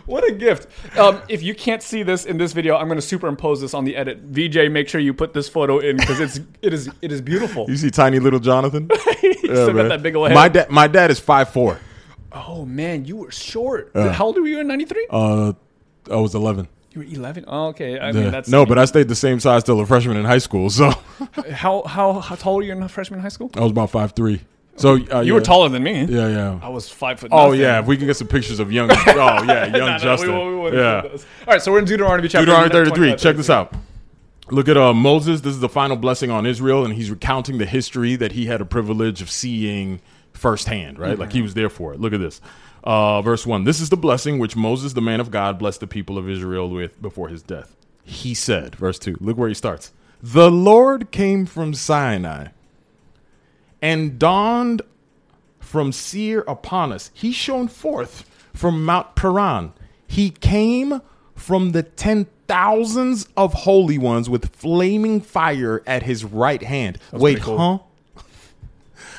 What 0.07 0.24
a 0.27 0.31
gift! 0.33 0.68
Um, 0.98 1.21
if 1.28 1.44
you 1.44 1.54
can't 1.54 1.83
see 1.83 2.02
this 2.02 2.23
in 2.26 2.37
this 2.37 2.54
video, 2.54 2.78
I'm 2.78 2.87
going 2.87 2.99
to 2.99 3.06
superimpose 3.06 3.59
this 3.61 3.73
on 3.73 3.83
the 3.83 3.95
edit. 3.97 4.19
VJ, 4.19 4.71
make 4.71 4.87
sure 4.87 4.99
you 5.02 5.14
put 5.14 5.33
this 5.33 5.49
photo 5.49 5.80
in 5.80 5.97
because 5.97 6.19
it's 6.21 6.40
it 6.61 6.73
is 6.73 6.90
it 7.02 7.11
is 7.11 7.21
beautiful. 7.21 7.66
You 7.69 7.76
see 7.78 7.92
tiny 7.92 8.19
little 8.19 8.40
Jonathan? 8.40 8.90
He's 9.21 9.37
still 9.42 9.73
got 9.73 9.90
that 9.90 10.02
big 10.02 10.16
old 10.16 10.30
head. 10.30 10.35
My 10.35 10.47
dad 10.47 10.69
my 10.69 10.87
dad 10.87 11.11
is 11.11 11.19
5'4. 11.19 11.78
Oh 12.31 12.66
man, 12.66 13.04
you 13.06 13.18
were 13.18 13.31
short. 13.31 13.92
How 13.94 14.26
old 14.28 14.37
were 14.37 14.47
you 14.47 14.59
in 14.61 14.68
'93? 14.68 15.07
Uh 15.09 15.54
I 16.09 16.16
was 16.16 16.33
11. 16.35 16.69
you 16.94 16.99
were 17.02 17.06
11. 17.06 17.44
Oh, 17.45 17.68
okay. 17.68 17.99
I 17.99 18.07
Yeah. 18.07 18.11
mean, 18.14 18.31
that's 18.31 18.47
no, 18.47 18.66
but 18.66 18.78
I 18.80 18.85
stayed 18.85 19.09
the 19.09 19.16
same 19.16 19.42
size 19.42 19.64
till 19.66 19.78
a 19.81 19.85
freshman 19.85 20.16
in 20.16 20.23
high 20.23 20.37
school. 20.37 20.69
So 20.69 20.92
how 21.52 21.83
how 21.85 22.19
how 22.21 22.35
tall 22.35 22.56
were 22.56 22.64
you 22.64 22.71
in 22.71 22.87
freshman 22.87 23.19
in 23.19 23.23
high 23.23 23.30
school? 23.30 23.52
I 23.56 23.59
was 23.59 23.71
about 23.71 23.92
5'3. 23.92 24.40
So 24.78 24.94
uh, 24.94 25.22
You 25.22 25.28
yeah. 25.28 25.34
were 25.34 25.42
taller 25.42 25.69
than 25.69 25.84
me. 25.84 26.06
Yeah, 26.06 26.28
yeah. 26.28 26.60
I 26.62 26.69
was 26.69 26.88
five 26.90 27.19
foot. 27.19 27.31
Oh 27.31 27.48
nothing. 27.48 27.62
yeah, 27.62 27.80
if 27.80 27.88
we 27.88 27.98
can 27.98 28.06
get 28.06 28.16
some 28.16 28.28
pictures 28.28 28.60
of 28.60 28.72
young. 28.72 28.90
oh 28.92 28.96
yeah, 28.96 29.66
young 29.66 29.72
No, 29.72 29.88
no, 29.88 29.98
Justin. 29.98 30.38
we, 30.38 30.48
we 30.48 30.56
wouldn't 30.56 30.81
yeah. 30.81 31.02
All 31.12 31.19
right, 31.48 31.62
so 31.62 31.72
we're 31.72 31.80
in 31.80 31.86
Deuteronomy 31.86 32.28
chapter 32.28 32.46
Deuteronomy 32.46 32.72
33. 32.72 32.96
25, 32.98 33.19
Check 33.19 33.36
this 33.38 33.50
out. 33.50 33.74
Look 34.50 34.69
at 34.69 34.78
uh, 34.78 34.94
Moses. 34.94 35.42
This 35.42 35.54
is 35.54 35.60
the 35.60 35.69
final 35.69 35.98
blessing 35.98 36.31
on 36.31 36.46
Israel, 36.46 36.86
and 36.86 36.94
he's 36.94 37.10
recounting 37.12 37.57
the 37.57 37.66
history 37.66 38.16
that 38.16 38.31
he 38.31 38.46
had 38.46 38.62
a 38.62 38.66
privilege 38.66 39.22
of 39.22 39.30
seeing 39.30 40.00
firsthand, 40.31 41.00
right? 41.00 41.18
Like 41.19 41.34
he 41.34 41.42
was 41.42 41.54
there 41.54 41.69
for 41.69 41.94
it. 41.94 42.00
Look 42.00 42.14
at 42.14 42.19
this. 42.19 42.40
Uh, 42.84 43.22
verse 43.22 43.46
1 43.46 43.66
This 43.66 43.81
is 43.81 43.90
the 43.90 43.98
blessing 43.98 44.40
which 44.40 44.56
Moses, 44.56 44.94
the 44.94 45.02
man 45.02 45.19
of 45.19 45.31
God, 45.31 45.60
blessed 45.60 45.81
the 45.81 45.88
people 45.88 46.18
of 46.18 46.30
Israel 46.30 46.69
with 46.69 47.02
before 47.02 47.28
his 47.28 47.42
death. 47.42 47.76
He 48.06 48.34
said, 48.34 48.76
verse 48.76 48.98
2, 49.00 49.18
look 49.19 49.38
where 49.38 49.50
he 49.50 49.54
starts. 49.54 49.92
The 50.24 50.50
Lord 50.50 51.12
came 51.12 51.46
from 51.46 51.74
Sinai 51.74 52.48
and 53.81 54.18
dawned 54.18 54.81
from 55.60 55.92
Seir 55.92 56.42
upon 56.48 56.92
us. 56.92 57.12
He 57.14 57.31
shone 57.31 57.68
forth 57.68 58.30
from 58.54 58.86
Mount 58.86 59.16
Paran. 59.16 59.74
He 60.07 60.30
came 60.30 61.02
from 61.36 61.72
the 61.72 61.84
ten 61.84 62.28
thousands 62.48 63.28
of 63.36 63.54
holy 63.54 63.98
ones 63.98 64.30
with 64.30 64.56
flaming 64.56 65.22
fire 65.22 65.84
at 65.86 66.04
his 66.04 66.24
right 66.24 66.64
hand. 66.64 66.98
Wait, 67.12 67.42
cool. 67.42 67.84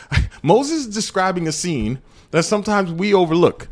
huh? 0.09 0.21
Moses 0.43 0.87
is 0.87 0.95
describing 0.95 1.47
a 1.47 1.53
scene 1.53 2.01
that 2.31 2.45
sometimes 2.45 2.91
we 2.91 3.13
overlook. 3.15 3.69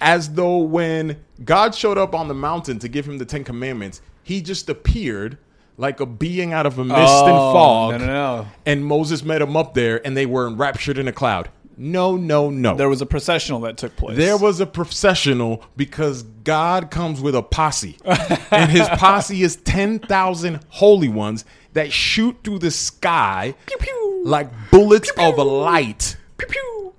As 0.00 0.34
though 0.34 0.58
when 0.58 1.24
God 1.44 1.74
showed 1.74 1.96
up 1.96 2.14
on 2.14 2.28
the 2.28 2.34
mountain 2.34 2.78
to 2.80 2.88
give 2.88 3.06
him 3.06 3.18
the 3.18 3.24
Ten 3.24 3.44
Commandments, 3.44 4.02
he 4.22 4.42
just 4.42 4.68
appeared 4.68 5.38
like 5.76 6.00
a 6.00 6.06
being 6.06 6.52
out 6.52 6.66
of 6.66 6.78
a 6.78 6.84
mist 6.84 6.98
and 6.98 7.36
Oh, 7.36 7.52
fog. 7.52 7.92
no, 7.92 7.98
no, 7.98 8.06
no. 8.06 8.46
And 8.66 8.84
Moses 8.84 9.24
met 9.24 9.42
him 9.42 9.56
up 9.56 9.74
there, 9.74 10.04
and 10.06 10.16
they 10.16 10.26
were 10.26 10.46
enraptured 10.46 10.98
in 10.98 11.08
a 11.08 11.12
cloud. 11.12 11.48
No, 11.76 12.16
no, 12.16 12.50
no. 12.50 12.76
There 12.76 12.88
was 12.88 13.02
a 13.02 13.06
processional 13.06 13.60
that 13.62 13.76
took 13.76 13.96
place. 13.96 14.16
There 14.16 14.36
was 14.36 14.60
a 14.60 14.66
processional 14.66 15.64
because 15.76 16.22
God 16.22 16.90
comes 16.92 17.20
with 17.20 17.34
a 17.34 17.42
posse. 17.42 17.96
and 18.52 18.70
his 18.70 18.88
posse 18.90 19.42
is 19.42 19.56
10,000 19.56 20.60
holy 20.68 21.08
ones 21.08 21.44
that 21.72 21.92
shoot 21.92 22.36
through 22.44 22.60
the 22.60 22.70
sky 22.70 23.54
like 24.24 24.50
bullets 24.70 25.10
of 25.18 25.36
light. 25.38 26.16
Pew, 26.36 26.46
pew. 26.46 26.92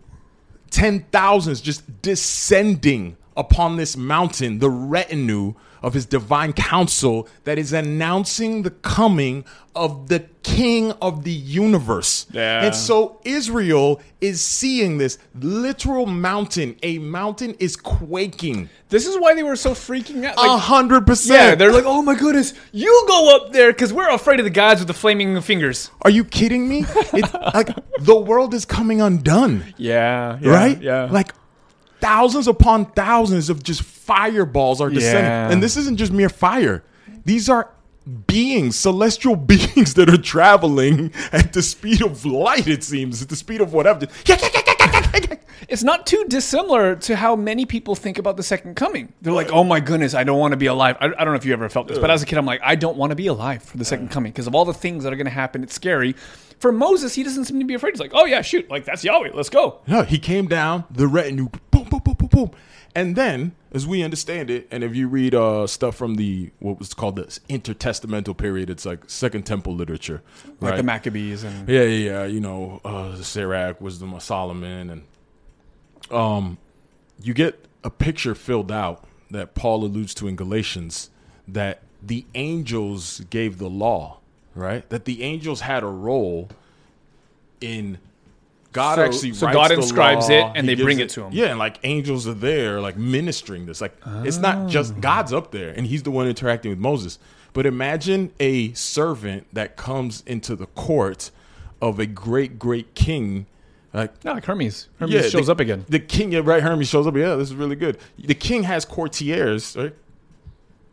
10,000s 0.71 1.63
just 1.63 2.01
descending 2.01 3.15
upon 3.37 3.77
this 3.77 3.95
mountain, 3.95 4.59
the 4.59 4.69
retinue 4.69 5.53
of 5.81 5.93
his 5.93 6.05
divine 6.05 6.53
council 6.53 7.27
that 7.43 7.57
is 7.57 7.73
announcing 7.73 8.63
the 8.63 8.71
coming 8.71 9.45
of 9.75 10.07
the 10.07 10.19
king 10.43 10.91
of 11.01 11.23
the 11.25 11.31
universe. 11.31 12.27
Yeah. 12.31 12.63
And 12.65 12.73
so 12.75 13.19
Israel 13.25 14.01
is 14.21 14.41
seeing 14.41 14.97
this 14.99 15.17
literal 15.37 16.05
mountain. 16.05 16.77
A 16.81 16.97
mountain 16.99 17.55
is 17.59 17.75
quaking. 17.75 18.69
This 18.89 19.05
is 19.05 19.17
why 19.19 19.33
they 19.33 19.43
were 19.43 19.55
so 19.57 19.71
freaking 19.71 20.23
out. 20.25 20.37
A 20.37 20.41
Like, 20.47 20.61
hundred 20.61 21.05
percent. 21.05 21.33
yeah, 21.41 21.55
they're 21.55 21.73
like, 21.73 21.83
"Oh 21.85 22.01
my 22.01 22.15
goodness, 22.15 22.53
you 22.71 23.03
go 23.07 23.35
up 23.35 23.51
there 23.51 23.71
because 23.73 23.91
we're 23.91 24.09
afraid 24.09 24.39
of 24.39 24.45
the 24.45 24.49
guys 24.49 24.79
with 24.79 24.87
the 24.87 24.93
flaming 24.93 25.39
fingers." 25.41 25.89
Are 26.03 26.09
you 26.11 26.23
kidding 26.23 26.69
me? 26.69 26.85
It's 27.13 27.33
like 27.53 27.69
the 27.99 28.15
world 28.15 28.53
is 28.53 28.63
coming 28.65 29.01
undone. 29.01 29.73
Yeah, 29.77 30.37
right? 30.41 30.81
Yeah, 30.81 31.09
Like 31.11 31.33
thousands 32.05 32.47
upon 32.47 32.85
thousands 32.85 33.49
of 33.49 33.63
just 33.63 33.81
fireballs 33.81 34.79
are 34.79 34.89
descending. 34.91 35.25
Yeah. 35.25 35.51
And 35.51 35.63
this 35.63 35.75
isn't 35.75 35.97
just 35.97 36.11
mere 36.11 36.29
fire. 36.29 36.83
These 37.25 37.49
are 37.49 37.71
beings, 38.27 38.75
celestial 38.75 39.35
beings 39.53 39.95
that 39.95 40.09
are 40.09 40.17
traveling 40.17 41.11
at 41.31 41.53
the 41.53 41.63
speed 41.63 42.03
of 42.03 42.23
light, 42.23 42.67
it 42.67 42.83
seems, 42.83 43.23
at 43.23 43.29
the 43.29 43.35
speed 43.35 43.59
of 43.59 43.73
whatever. 43.73 44.07
it's 45.67 45.83
not 45.83 46.05
too 46.05 46.23
dissimilar 46.27 46.95
to 46.95 47.15
how 47.15 47.35
many 47.35 47.65
people 47.65 47.95
think 47.95 48.19
about 48.19 48.37
the 48.37 48.43
second 48.43 48.75
coming. 48.75 49.11
They're 49.21 49.33
like, 49.33 49.51
"Oh 49.51 49.63
my 49.63 49.79
goodness, 49.79 50.13
I 50.13 50.23
don't 50.23 50.39
want 50.39 50.51
to 50.51 50.57
be 50.57 50.67
alive." 50.67 50.97
I, 51.01 51.05
I 51.05 51.09
don't 51.09 51.29
know 51.33 51.35
if 51.35 51.45
you 51.45 51.53
ever 51.53 51.67
felt 51.69 51.87
this, 51.87 51.97
but 51.97 52.11
as 52.11 52.21
a 52.21 52.25
kid, 52.25 52.37
I'm 52.37 52.45
like, 52.45 52.61
"I 52.63 52.75
don't 52.75 52.97
want 52.97 53.11
to 53.11 53.15
be 53.15 53.27
alive 53.27 53.63
for 53.63 53.77
the 53.77 53.85
second 53.85 54.11
coming 54.11 54.31
because 54.31 54.45
of 54.45 54.53
all 54.53 54.65
the 54.65 54.73
things 54.73 55.03
that 55.03 55.11
are 55.13 55.15
going 55.15 55.25
to 55.25 55.31
happen. 55.31 55.63
It's 55.63 55.73
scary." 55.73 56.13
For 56.59 56.71
Moses, 56.71 57.13
he 57.13 57.23
doesn't 57.23 57.45
seem 57.45 57.59
to 57.59 57.65
be 57.65 57.73
afraid. 57.73 57.91
He's 57.91 57.99
like, 57.99 58.13
"Oh 58.13 58.25
yeah, 58.25 58.41
shoot, 58.41 58.69
like 58.69 58.85
that's 58.85 59.03
Yahweh. 59.03 59.31
Let's 59.33 59.49
go." 59.49 59.79
No, 59.87 60.03
he 60.03 60.19
came 60.19 60.47
down, 60.47 60.85
the 60.89 61.07
retinue, 61.07 61.49
boom. 62.35 62.51
And 62.93 63.15
then, 63.15 63.53
as 63.73 63.85
we 63.85 64.03
understand 64.03 64.49
it, 64.49 64.67
and 64.71 64.83
if 64.83 64.95
you 64.95 65.07
read 65.07 65.35
uh, 65.35 65.67
stuff 65.67 65.95
from 65.95 66.15
the 66.15 66.51
what 66.59 66.79
was 66.79 66.93
called 66.93 67.17
the 67.17 67.23
intertestamental 67.49 68.37
period, 68.37 68.69
it's 68.69 68.85
like 68.85 69.09
Second 69.09 69.45
Temple 69.45 69.75
literature, 69.75 70.21
Like 70.61 70.71
right? 70.71 70.77
the 70.77 70.83
Maccabees 70.83 71.43
and 71.43 71.67
Yeah, 71.67 71.83
yeah, 71.83 72.05
yeah. 72.11 72.25
You 72.25 72.39
know, 72.39 72.79
uh, 72.85 73.15
Sirach, 73.17 73.81
Wisdom 73.81 74.13
of 74.13 74.23
Solomon, 74.23 74.89
and 74.89 75.03
um, 76.11 76.57
you 77.21 77.33
get 77.33 77.65
a 77.83 77.89
picture 77.89 78.33
filled 78.35 78.71
out 78.71 79.03
that 79.31 79.55
Paul 79.55 79.83
alludes 79.83 80.13
to 80.15 80.27
in 80.27 80.35
Galatians 80.35 81.09
that 81.47 81.81
the 82.01 82.25
angels 82.33 83.21
gave 83.29 83.57
the 83.57 83.69
law, 83.69 84.19
right? 84.53 84.87
That 84.89 85.05
the 85.05 85.23
angels 85.23 85.61
had 85.61 85.83
a 85.83 85.87
role 85.87 86.49
in. 87.59 87.97
God 88.75 88.95
So- 88.97 89.03
actually 89.05 89.33
so 89.33 89.51
God 89.51 89.71
inscribes 89.71 90.29
law, 90.29 90.35
it, 90.35 90.57
and 90.57 90.67
he 90.67 90.75
they 90.75 90.83
bring 90.83 90.99
it 90.99 91.09
to 91.11 91.23
him. 91.23 91.31
Yeah, 91.31 91.45
and 91.45 91.57
like 91.59 91.79
angels 91.83 92.27
are 92.27 92.33
there, 92.33 92.81
like 92.81 92.97
ministering 92.97 93.65
this. 93.65 93.79
Like 93.79 93.95
it's 94.23 94.37
not 94.37 94.67
just 94.69 94.93
ah. 94.97 94.99
God's 94.99 95.31
up 95.33 95.51
there, 95.51 95.69
and 95.71 95.87
He's 95.87 96.03
the 96.03 96.11
one 96.11 96.27
interacting 96.27 96.69
with 96.71 96.79
Moses. 96.79 97.17
But 97.53 97.65
imagine 97.65 98.33
a 98.39 98.73
servant 98.73 99.47
that 99.53 99.77
comes 99.77 100.23
into 100.27 100.57
the 100.57 100.65
court 100.67 101.31
of 101.81 101.99
a 101.99 102.05
great, 102.05 102.59
great 102.59 102.93
king. 102.95 103.45
Like 103.93 104.25
no, 104.25 104.33
like 104.33 104.43
Hermes. 104.43 104.89
Hermes 104.99 105.31
shows 105.31 105.45
the, 105.45 105.53
up 105.53 105.61
again. 105.61 105.85
The 105.87 105.99
king, 105.99 106.33
yeah, 106.33 106.41
right? 106.43 106.61
Hermes 106.61 106.89
shows 106.89 107.07
up. 107.07 107.15
Yeah, 107.15 107.35
this 107.35 107.47
is 107.49 107.55
really 107.55 107.77
good. 107.77 107.97
The 108.19 108.35
king 108.35 108.63
has 108.63 108.83
courtiers, 108.83 109.73
right? 109.77 109.95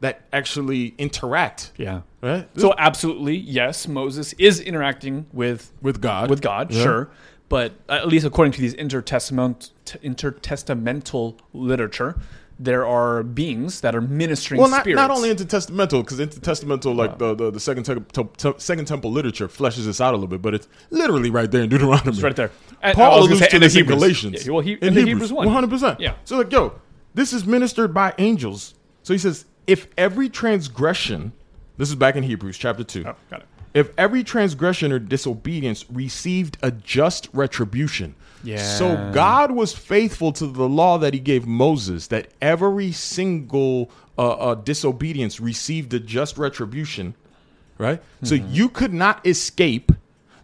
That 0.03 0.23
actually 0.33 0.95
interact, 0.99 1.73
Yeah. 1.77 2.01
right? 2.23 2.49
So 2.57 2.75
absolutely, 2.79 3.37
yes, 3.37 3.87
Moses 3.89 4.33
is 4.35 4.61
interacting 4.61 5.27
with 5.33 5.73
with 5.83 6.01
God, 6.01 6.31
with 6.31 6.41
God, 6.43 6.71
Yeah. 6.73 6.83
sure. 6.83 7.11
But 7.53 7.75
at 7.87 8.09
least 8.09 8.25
according 8.25 8.53
to 8.53 8.63
these 8.63 8.73
intertestament, 8.73 9.73
intertestamental 9.85 11.37
literature, 11.53 12.19
there 12.59 12.87
are 12.87 13.23
beings 13.23 13.83
that 13.83 13.95
are 13.95 14.01
ministering 14.01 14.59
Well, 14.59 14.71
not, 14.71 14.81
spirits. 14.81 14.97
not 14.97 15.11
only 15.11 15.29
intertestamental, 15.29 16.03
because 16.03 16.19
intertestamental, 16.19 16.97
like 16.97 17.19
the, 17.19 17.35
the, 17.35 17.51
the 17.51 17.61
second, 17.61 17.83
te- 17.83 18.25
te- 18.39 18.55
second 18.57 18.87
temple 18.87 19.13
literature, 19.13 19.49
fleshes 19.49 19.85
this 19.85 20.01
out 20.01 20.15
a 20.15 20.17
little 20.17 20.29
bit, 20.29 20.41
but 20.41 20.55
it's 20.55 20.67
literally 20.89 21.29
right 21.29 21.51
there 21.51 21.65
in 21.65 21.69
Deuteronomy. 21.69 22.13
It's 22.13 22.23
right 22.23 22.35
there. 22.35 22.51
And 22.83 22.97
Paul 22.97 23.21
alludes 23.21 23.41
say, 23.41 23.49
to 23.49 23.59
this 23.59 23.77
in 23.77 23.85
Galatians. 23.85 24.47
Yeah, 24.47 24.53
well, 24.55 24.63
he, 24.63 24.73
in 24.73 24.89
in 24.89 25.07
Hebrews, 25.07 25.29
Hebrews 25.29 25.33
one. 25.35 25.47
100%. 25.47 26.01
Yeah. 26.01 26.15
So, 26.25 26.39
like, 26.39 26.51
yo, 26.51 26.81
this 27.13 27.35
is 27.35 27.45
ministered 27.45 27.93
by 27.93 28.15
angels. 28.17 28.73
So 29.03 29.13
he 29.13 29.19
says, 29.19 29.45
if 29.67 29.89
every 29.99 30.31
transgression, 30.31 31.33
this 31.77 31.91
is 31.91 31.97
back 31.97 32.17
in 32.17 32.23
Hebrews 32.23 32.57
chapter 32.57 32.83
2. 32.83 33.05
Oh, 33.07 33.15
got 33.29 33.41
it. 33.41 33.47
If 33.75 33.91
every 33.97 34.23
transgression 34.23 34.93
or 34.93 34.99
disobedience 34.99 35.87
received 35.91 36.59
a 36.63 36.71
just 36.71 37.29
retribution. 37.33 38.15
Yeah. 38.45 38.63
So 38.63 39.11
God 39.13 39.53
was 39.53 39.73
faithful 39.73 40.33
to 40.33 40.47
the 40.47 40.69
law 40.69 40.99
that 40.99 41.15
he 41.15 41.21
gave 41.21 41.47
Moses, 41.47 42.09
that 42.09 42.29
every 42.41 42.93
single 42.93 43.91
uh, 44.19 44.31
uh, 44.31 44.55
disobedience 44.57 45.41
received 45.41 45.95
a 45.95 46.01
just 46.01 46.37
retribution, 46.37 47.15
right? 47.79 48.03
So 48.23 48.35
you 48.35 48.69
could 48.69 48.93
not 48.93 49.25
escape 49.27 49.93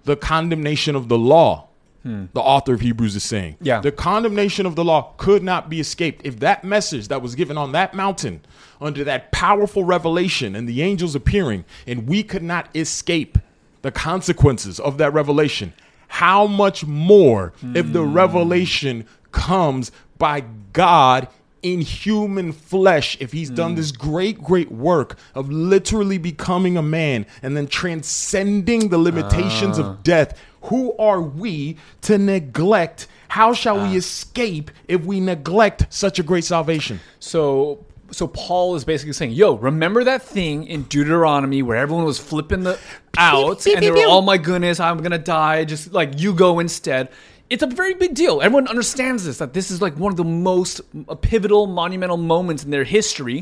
the 0.05 0.17
condemnation 0.17 0.97
of 0.97 1.09
the 1.09 1.19
law. 1.19 1.68
Hmm. 2.09 2.25
The 2.33 2.41
author 2.41 2.73
of 2.73 2.81
Hebrews 2.81 3.15
is 3.17 3.23
saying. 3.23 3.59
Yeah. 3.61 3.83
The 3.83 3.93
condemnation 3.93 4.65
of 4.65 4.77
the 4.77 4.85
law 4.85 5.13
could 5.19 5.43
not 5.43 5.69
be 5.69 5.79
escaped. 5.79 6.23
If 6.25 6.41
that 6.41 6.65
message 6.65 7.09
that 7.09 7.21
was 7.21 7.35
given 7.35 7.59
on 7.59 7.73
that 7.73 7.93
mountain, 7.93 8.41
under 8.81 9.05
that 9.05 9.31
powerful 9.31 9.85
revelation 9.85 10.57
and 10.57 10.67
the 10.67 10.81
angels 10.81 11.15
appearing, 11.15 11.67
and 11.87 12.09
we 12.09 12.23
could 12.23 12.43
not 12.43 12.75
escape 12.75 13.37
the 13.83 13.91
consequences 13.91 14.81
of 14.81 14.97
that 14.97 15.13
revelation, 15.13 15.75
how 16.07 16.47
much 16.47 16.87
more 16.87 17.53
if 17.75 17.93
the 17.93 18.03
hmm. 18.03 18.15
revelation 18.15 19.05
comes 19.31 19.93
by 20.17 20.45
God 20.73 21.29
in 21.63 21.81
human 21.81 22.53
flesh 22.53 23.17
if 23.21 23.33
he's 23.33 23.51
done 23.51 23.73
mm. 23.73 23.77
this 23.77 23.93
great 23.93 24.43
great 24.43 24.71
work 24.71 25.19
of 25.35 25.51
literally 25.51 26.19
becoming 26.19 26.77
a 26.77 26.83
man 26.83 27.27
and 27.43 27.57
then 27.57 27.67
transcending 27.67 28.89
the 28.89 28.99
limitations 28.99 29.79
of 29.79 29.87
ah. 29.87 29.97
death? 30.03 30.39
Who 30.63 30.97
are 30.99 31.21
we 31.21 31.77
to 32.03 32.19
neglect? 32.19 33.07
How 33.29 33.53
shall 33.53 33.77
we 33.77 33.95
ah. 33.95 33.99
escape 33.99 34.71
if 34.87 35.05
we 35.05 35.21
neglect 35.21 35.87
such 35.91 36.19
a 36.19 36.23
great 36.23 36.45
salvation? 36.45 37.01
So 37.21 37.85
so 38.11 38.27
Paul 38.27 38.75
is 38.75 38.85
basically 38.85 39.13
saying, 39.13 39.33
"Yo, 39.33 39.55
remember 39.55 40.05
that 40.05 40.23
thing 40.23 40.67
in 40.67 40.85
Deuteronomy 40.85 41.63
where 41.63 41.77
everyone 41.77 42.05
was 42.05 42.19
flipping 42.19 42.63
the 42.63 42.79
out 43.19 43.67
and 43.67 43.83
they 43.83 43.91
were, 43.91 44.05
oh 44.07 44.23
my 44.23 44.39
goodness, 44.39 44.81
I'm 44.81 45.03
gonna 45.03 45.19
die. 45.19 45.65
Just 45.65 45.93
like 45.93 46.21
you 46.21 46.33
go 46.33 46.59
instead." 46.59 47.09
It's 47.51 47.63
a 47.63 47.67
very 47.67 47.95
big 47.95 48.15
deal. 48.15 48.43
Everyone 48.43 48.69
understands 48.69 49.25
this. 49.25 49.39
That 49.39 49.55
this 49.55 49.71
is 49.71 49.81
like 49.81 49.97
one 49.97 50.13
of 50.13 50.17
the 50.17 50.25
most 50.25 50.81
pivotal, 51.23 51.67
monumental 51.67 52.17
moments 52.19 52.65
in 52.65 52.71
their 52.71 52.85
history. 52.85 53.39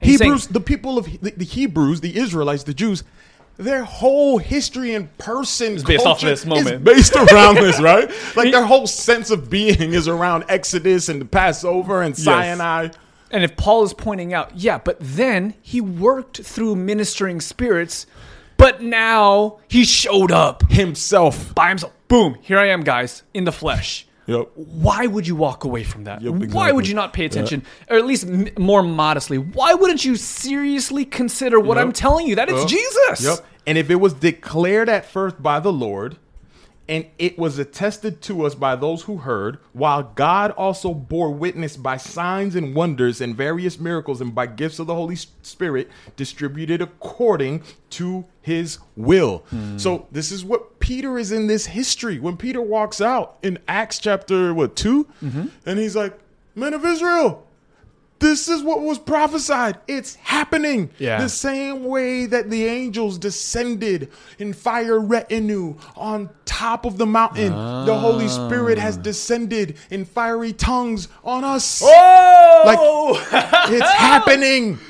And 0.00 0.10
he's 0.10 0.18
saying- 0.18 0.30
hebrews 0.30 0.46
the 0.46 0.60
people 0.60 0.98
of 0.98 1.04
the, 1.20 1.32
the 1.36 1.44
hebrews 1.44 2.00
the 2.00 2.16
israelites 2.16 2.62
the 2.62 2.72
jews 2.72 3.04
their 3.58 3.84
whole 3.84 4.38
history 4.38 4.94
and 4.94 5.16
person 5.18 5.74
is 5.74 5.84
based 5.84 6.06
off 6.06 6.22
this 6.22 6.46
moment. 6.46 6.82
based 6.82 7.14
around 7.14 7.56
this, 7.56 7.78
right? 7.78 8.10
Like 8.34 8.52
their 8.52 8.64
whole 8.64 8.86
sense 8.86 9.30
of 9.30 9.50
being 9.50 9.92
is 9.92 10.08
around 10.08 10.44
Exodus 10.48 11.10
and 11.10 11.20
the 11.20 11.26
Passover 11.26 12.00
and 12.00 12.16
Sinai. 12.16 12.88
And 13.30 13.44
if 13.44 13.56
Paul 13.58 13.84
is 13.84 13.92
pointing 13.92 14.32
out, 14.32 14.56
yeah, 14.56 14.78
but 14.78 14.96
then 14.98 15.52
he 15.60 15.82
worked 15.82 16.38
through 16.40 16.76
ministering 16.76 17.40
spirits, 17.42 18.06
but 18.56 18.80
now 18.82 19.58
he 19.68 19.84
showed 19.84 20.32
up 20.32 20.62
Himself. 20.70 21.54
by 21.54 21.68
himself. 21.68 21.92
Boom, 22.10 22.36
here 22.42 22.58
I 22.58 22.66
am, 22.66 22.82
guys, 22.82 23.22
in 23.32 23.44
the 23.44 23.52
flesh. 23.52 24.04
Yep. 24.26 24.50
Why 24.56 25.06
would 25.06 25.28
you 25.28 25.36
walk 25.36 25.62
away 25.62 25.84
from 25.84 26.04
that? 26.04 26.20
Yep, 26.22 26.50
Why 26.52 26.72
would 26.72 26.88
you 26.88 26.94
not 26.94 27.12
pay 27.12 27.24
attention, 27.24 27.62
or 27.88 27.96
at 27.98 28.04
least 28.04 28.26
m- 28.26 28.48
more 28.58 28.82
modestly? 28.82 29.38
Why 29.38 29.74
wouldn't 29.74 30.04
you 30.04 30.16
seriously 30.16 31.04
consider 31.04 31.60
what 31.60 31.76
Yep. 31.76 31.86
I'm 31.86 31.92
telling 31.92 32.26
you? 32.26 32.34
That 32.34 32.48
it's 32.48 32.64
Jesus. 32.64 33.22
Yep. 33.24 33.46
And 33.64 33.78
if 33.78 33.90
it 33.90 33.94
was 33.96 34.12
declared 34.12 34.88
at 34.88 35.04
first 35.04 35.40
by 35.40 35.60
the 35.60 35.72
Lord, 35.72 36.16
and 36.88 37.06
it 37.20 37.38
was 37.38 37.60
attested 37.60 38.20
to 38.22 38.44
us 38.44 38.56
by 38.56 38.74
those 38.74 39.02
who 39.02 39.18
heard, 39.18 39.58
while 39.72 40.02
God 40.02 40.50
also 40.52 40.92
bore 40.92 41.30
witness 41.30 41.76
by 41.76 41.96
signs 41.96 42.56
and 42.56 42.74
wonders 42.74 43.20
and 43.20 43.36
various 43.36 43.78
miracles 43.78 44.20
and 44.20 44.34
by 44.34 44.46
gifts 44.46 44.80
of 44.80 44.88
the 44.88 44.94
Holy 44.96 45.14
Spirit 45.14 45.88
distributed 46.16 46.82
according 46.82 47.62
to 47.90 48.24
his 48.42 48.80
will. 48.96 49.44
Hmm. 49.50 49.78
So 49.78 50.08
this 50.10 50.32
is 50.32 50.44
what 50.44 50.79
Peter 50.90 51.20
is 51.20 51.30
in 51.30 51.46
this 51.46 51.66
history. 51.66 52.18
When 52.18 52.36
Peter 52.36 52.60
walks 52.60 53.00
out 53.00 53.38
in 53.44 53.60
Acts 53.68 54.00
chapter 54.00 54.52
what 54.52 54.74
2 54.74 55.04
mm-hmm. 55.22 55.46
and 55.64 55.78
he's 55.78 55.94
like, 55.94 56.18
Men 56.56 56.74
of 56.74 56.84
Israel, 56.84 57.46
This 58.18 58.48
is 58.48 58.60
what 58.64 58.80
was 58.80 58.98
prophesied. 58.98 59.78
It's 59.86 60.16
happening. 60.16 60.90
Yeah. 60.98 61.22
The 61.22 61.28
same 61.28 61.84
way 61.84 62.26
that 62.26 62.50
the 62.50 62.64
angels 62.66 63.18
descended 63.18 64.10
in 64.40 64.52
fire 64.52 64.98
retinue 64.98 65.76
on 65.94 66.28
top 66.44 66.84
of 66.84 66.98
the 66.98 67.06
mountain, 67.06 67.52
the 67.86 67.96
Holy 67.96 68.26
Spirit 68.26 68.76
has 68.76 68.98
ah. 68.98 69.02
descended 69.02 69.78
in 69.90 70.04
fiery 70.04 70.52
tongues 70.52 71.06
on 71.22 71.44
us. 71.44 71.82
Oh, 71.84 72.62
Like 72.66 73.70
It's 73.70 73.92
happening. 73.92 74.80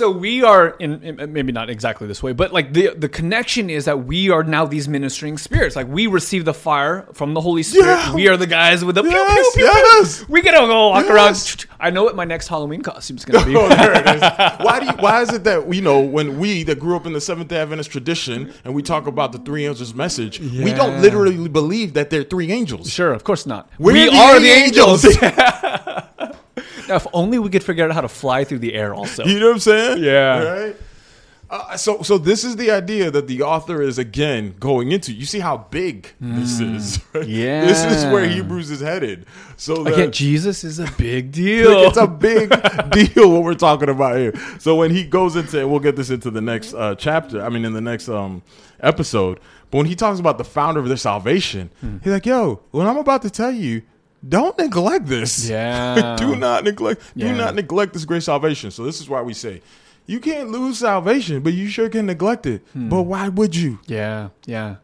So 0.00 0.10
we 0.10 0.42
are 0.42 0.68
in, 0.78 1.02
in- 1.02 1.30
maybe 1.34 1.52
not 1.52 1.68
exactly 1.68 2.06
this 2.06 2.22
way, 2.22 2.32
but 2.32 2.54
like 2.54 2.72
the 2.72 2.94
the 2.96 3.06
connection 3.10 3.68
is 3.68 3.84
that 3.84 4.06
we 4.06 4.30
are 4.30 4.42
now 4.42 4.64
these 4.64 4.88
ministering 4.88 5.36
spirits. 5.36 5.76
Like 5.76 5.88
we 5.88 6.06
receive 6.06 6.46
the 6.46 6.54
fire 6.54 7.06
from 7.12 7.34
the 7.34 7.42
Holy 7.42 7.62
Spirit. 7.62 7.84
Yeah. 7.86 8.14
We 8.14 8.26
are 8.28 8.38
the 8.38 8.46
guys 8.46 8.82
with 8.82 8.94
the 8.94 9.02
Yes, 9.04 9.54
pew, 9.54 9.62
pew, 9.62 9.70
yes. 9.70 10.18
pew. 10.24 10.26
We 10.30 10.40
get 10.40 10.52
to 10.52 10.60
go 10.66 10.88
walk 10.88 11.04
Yes. 11.04 11.12
around. 11.54 11.66
I 11.78 11.90
know 11.90 12.02
what 12.02 12.16
my 12.16 12.24
next 12.24 12.48
Halloween 12.48 12.80
costume 12.80 13.18
is 13.18 13.26
going 13.26 13.40
to 13.44 13.46
be. 13.46 13.54
Oh, 13.60 13.68
there 13.68 13.92
it 13.92 14.06
is. 14.16 14.22
Why 14.64 14.80
do 14.80 14.86
you, 14.86 14.92
why 15.00 15.20
is 15.20 15.32
it 15.34 15.44
that 15.44 15.70
you 15.74 15.82
know 15.82 16.00
when 16.00 16.38
we 16.38 16.62
that 16.62 16.78
grew 16.78 16.96
up 16.96 17.04
in 17.04 17.12
the 17.12 17.20
Seventh 17.20 17.48
Day 17.48 17.58
Adventist 17.60 17.90
tradition 17.90 18.54
and 18.64 18.74
we 18.74 18.82
talk 18.82 19.06
about 19.06 19.32
the 19.32 19.38
three 19.38 19.66
angels 19.66 19.92
message, 19.94 20.40
we 20.40 20.72
don't 20.72 21.02
literally 21.02 21.46
believe 21.48 21.92
that 21.92 22.08
they're 22.08 22.24
three 22.24 22.50
angels. 22.50 22.90
Sure, 22.90 23.12
of 23.12 23.22
course 23.24 23.44
not. 23.44 23.68
We're 23.78 23.92
we 23.92 24.04
the 24.06 24.16
are 24.16 24.40
the 24.40 24.46
angels. 24.48 25.04
angels. 25.04 26.04
If 26.90 27.06
only 27.12 27.38
we 27.38 27.48
could 27.48 27.62
figure 27.64 27.84
out 27.84 27.92
how 27.92 28.00
to 28.02 28.08
fly 28.08 28.44
through 28.44 28.58
the 28.60 28.74
air. 28.74 28.94
Also, 28.94 29.24
You 29.24 29.38
know 29.40 29.46
what 29.46 29.52
I'm 29.54 29.60
saying? 29.60 30.04
Yeah. 30.04 30.42
Right? 30.42 30.76
Uh, 31.52 31.76
so, 31.76 32.00
so 32.02 32.16
this 32.16 32.44
is 32.44 32.54
the 32.54 32.70
idea 32.70 33.10
that 33.10 33.26
the 33.26 33.42
author 33.42 33.82
is 33.82 33.98
again 33.98 34.54
going 34.60 34.92
into. 34.92 35.12
You 35.12 35.26
see 35.26 35.40
how 35.40 35.56
big 35.72 36.12
this 36.20 36.60
is. 36.60 37.00
right? 37.12 37.26
Yeah. 37.26 37.64
this 37.66 37.84
is 37.84 38.04
where 38.12 38.24
Hebrews 38.28 38.70
is 38.70 38.80
headed. 38.80 39.26
So 39.56 39.82
that, 39.82 39.94
again, 39.94 40.12
Jesus 40.12 40.62
is 40.62 40.78
a 40.78 40.88
big 40.96 41.32
deal. 41.42 41.70
Look, 41.70 41.88
it's 41.88 41.96
a 41.98 42.06
big 42.06 42.50
deal 43.14 43.32
what 43.32 43.42
we're 43.42 43.54
talking 43.54 43.88
about 43.88 44.16
here. 44.16 44.32
So 44.60 44.76
when 44.76 44.92
he 44.92 45.02
goes 45.02 45.34
into, 45.34 45.66
we'll 45.66 45.80
get 45.80 45.96
this 45.96 46.10
into 46.10 46.30
the 46.30 46.40
next 46.40 46.72
uh, 46.72 46.94
chapter. 46.94 47.42
I 47.44 47.48
mean, 47.48 47.64
in 47.64 47.72
the 47.72 47.80
next 47.80 48.08
um, 48.08 48.42
episode. 48.78 49.40
But 49.72 49.78
when 49.78 49.86
he 49.86 49.96
talks 49.96 50.20
about 50.20 50.38
the 50.38 50.44
founder 50.44 50.78
of 50.78 50.86
their 50.86 50.96
salvation, 50.96 51.70
Hmm. 51.80 51.98
he's 52.04 52.12
like, 52.12 52.26
"Yo, 52.26 52.60
what 52.70 52.86
I'm 52.86 52.96
about 52.96 53.22
to 53.22 53.30
tell 53.30 53.50
you, 53.52 53.82
don't 54.26 54.56
neglect 54.58 55.06
this. 55.06 55.48
Yeah. 55.50 56.16
do 56.18 56.36
not 56.36 56.64
neglect. 56.64 57.02
Yeah. 57.14 57.32
Do 57.32 57.38
not 57.38 57.54
neglect 57.54 57.92
this 57.94 58.04
great 58.04 58.22
salvation." 58.22 58.70
So 58.70 58.84
this 58.84 59.00
is 59.00 59.08
why 59.08 59.22
we 59.22 59.34
say. 59.34 59.62
You 60.06 60.18
can't 60.18 60.50
lose 60.50 60.78
salvation, 60.78 61.40
but 61.40 61.52
you 61.52 61.68
sure 61.68 61.88
can 61.88 62.06
neglect 62.06 62.44
it. 62.44 62.62
Hmm. 62.72 62.88
But 62.88 63.02
why 63.02 63.28
would 63.28 63.54
you? 63.54 63.78
Yeah, 63.86 64.30
yeah. 64.44 64.76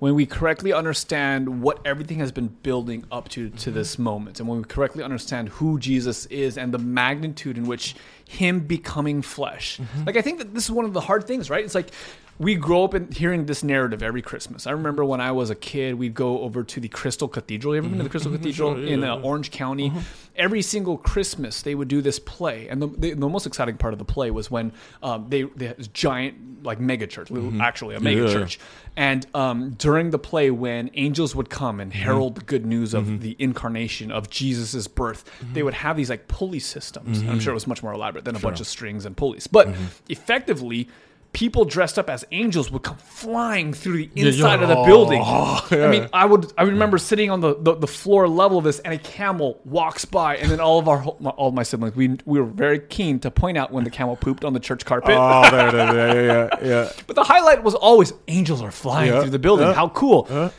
When 0.00 0.16
we 0.16 0.26
correctly 0.26 0.72
understand 0.72 1.62
what 1.62 1.78
everything 1.84 2.18
has 2.18 2.32
been 2.32 2.48
building 2.48 3.04
up 3.12 3.28
to 3.30 3.50
to 3.50 3.70
this 3.70 3.98
moment, 3.98 4.40
and 4.40 4.48
when 4.48 4.58
we 4.58 4.64
correctly 4.64 5.04
understand 5.04 5.48
who 5.50 5.78
Jesus 5.78 6.26
is 6.26 6.58
and 6.58 6.72
the 6.74 6.78
magnitude 6.78 7.56
in 7.56 7.66
which 7.66 7.94
Him 8.28 8.60
becoming 8.60 9.22
flesh, 9.22 9.78
mm-hmm. 9.78 10.04
like 10.04 10.16
I 10.16 10.22
think 10.22 10.38
that 10.38 10.54
this 10.54 10.64
is 10.64 10.70
one 10.70 10.84
of 10.84 10.92
the 10.92 11.00
hard 11.00 11.26
things, 11.26 11.50
right? 11.50 11.64
It's 11.64 11.74
like 11.74 11.90
we 12.38 12.56
grow 12.56 12.84
up 12.84 12.94
in 12.94 13.10
hearing 13.12 13.46
this 13.46 13.62
narrative 13.62 14.02
every 14.02 14.22
Christmas. 14.22 14.66
I 14.66 14.72
remember 14.72 15.04
when 15.04 15.20
I 15.20 15.30
was 15.30 15.50
a 15.50 15.54
kid, 15.54 15.94
we'd 15.94 16.14
go 16.14 16.40
over 16.40 16.64
to 16.64 16.80
the 16.80 16.88
Crystal 16.88 17.28
Cathedral. 17.28 17.74
You 17.74 17.78
ever 17.78 17.88
been 17.88 17.98
to 17.98 18.02
the 18.02 18.08
mm-hmm. 18.08 18.10
Crystal 18.10 18.32
mm-hmm. 18.32 18.42
Cathedral 18.42 18.74
Sure, 18.74 18.84
yeah, 18.84 18.94
in 18.94 19.04
uh, 19.04 19.16
yeah. 19.16 19.22
Orange 19.22 19.50
County? 19.50 19.92
Every 20.36 20.62
single 20.62 20.98
Christmas, 20.98 21.62
they 21.62 21.76
would 21.76 21.86
do 21.86 22.02
this 22.02 22.18
play, 22.18 22.66
and 22.68 22.82
the, 22.82 22.88
the, 22.88 23.14
the 23.14 23.28
most 23.28 23.46
exciting 23.46 23.76
part 23.76 23.92
of 23.92 23.98
the 24.00 24.04
play 24.04 24.32
was 24.32 24.50
when 24.50 24.72
um, 25.00 25.26
they 25.28 25.42
they 25.42 25.68
had 25.68 25.76
this 25.76 25.86
giant 25.88 26.64
like 26.64 26.80
mega 26.80 27.06
church, 27.06 27.30
actually 27.60 27.94
a 27.94 28.00
mega 28.00 28.22
Yeah. 28.22 28.32
church, 28.32 28.58
and 28.96 29.24
um, 29.32 29.70
during 29.74 30.10
the 30.10 30.18
play, 30.18 30.50
when 30.50 30.90
angels 30.94 31.36
would 31.36 31.50
come 31.50 31.78
and 31.78 31.92
herald 31.92 32.34
the 32.34 32.40
good 32.40 32.66
news 32.66 32.94
of 32.94 33.20
the 33.20 33.36
incarnation 33.38 34.10
of 34.10 34.28
Jesus' 34.28 34.88
birth, 34.88 35.24
they 35.52 35.62
would 35.62 35.74
have 35.74 35.96
these 35.96 36.10
like 36.10 36.26
pulley 36.26 36.58
systems. 36.58 37.22
I'm 37.22 37.38
sure 37.38 37.52
it 37.52 37.54
was 37.54 37.68
much 37.68 37.84
more 37.84 37.92
elaborate 37.92 38.23
than 38.24 38.36
a 38.36 38.38
bunch 38.40 38.60
of 38.60 38.66
strings 38.66 39.04
and 39.06 39.16
pulleys, 39.16 39.46
but 39.46 39.68
effectively. 40.08 40.88
People 41.32 41.64
dressed 41.64 41.98
up 41.98 42.08
as 42.08 42.24
angels 42.30 42.70
would 42.70 42.84
come 42.84 42.96
flying 42.96 43.72
through 43.72 43.96
the 44.06 44.10
yeah. 44.14 44.26
inside 44.26 44.62
of 44.62 44.68
the 44.68 44.76
building. 44.84 45.20
Oh, 45.20 45.66
I 45.72 45.88
mean, 45.88 46.08
I 46.12 46.26
would. 46.26 46.52
I 46.56 46.62
remember 46.62 46.96
sitting 46.96 47.28
on 47.28 47.40
the, 47.40 47.56
the, 47.58 47.74
the 47.74 47.86
floor 47.88 48.28
level 48.28 48.58
of 48.58 48.62
this, 48.62 48.78
and 48.78 48.94
a 48.94 48.98
camel 48.98 49.60
walks 49.64 50.04
by, 50.04 50.36
and 50.36 50.48
then 50.48 50.60
all 50.60 50.78
of 50.78 50.86
our 50.86 51.02
all 51.02 51.48
of 51.48 51.54
my 51.54 51.64
siblings, 51.64 51.96
we 51.96 52.18
we 52.24 52.38
were 52.38 52.46
very 52.46 52.78
keen 52.78 53.18
to 53.18 53.32
point 53.32 53.58
out 53.58 53.72
when 53.72 53.82
the 53.82 53.90
camel 53.90 54.14
pooped 54.14 54.44
on 54.44 54.52
the 54.52 54.60
church 54.60 54.84
carpet. 54.84 55.16
Oh, 55.18 55.50
there, 55.50 55.72
there, 55.72 55.92
there, 55.92 56.24
yeah, 56.24 56.48
yeah, 56.62 56.68
yeah. 56.84 56.92
But 57.08 57.16
the 57.16 57.24
highlight 57.24 57.64
was 57.64 57.74
always 57.74 58.12
angels 58.28 58.62
are 58.62 58.70
flying 58.70 59.10
Yeah, 59.10 59.22
through 59.22 59.30
the 59.30 59.40
building. 59.40 59.66
yeah, 59.66 59.74
How 59.74 59.88
cool. 59.88 60.28
yeah. 60.30 60.50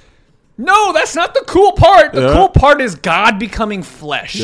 No, 0.58 0.92
that's 0.92 1.16
not 1.16 1.34
the 1.36 1.46
cool 1.48 1.72
part. 1.72 2.12
The 2.12 2.20
Yeah. 2.22 2.34
cool 2.34 2.50
part 2.50 2.82
is 2.82 2.96
God 2.96 3.40
becoming 3.40 3.82
flesh 3.82 4.42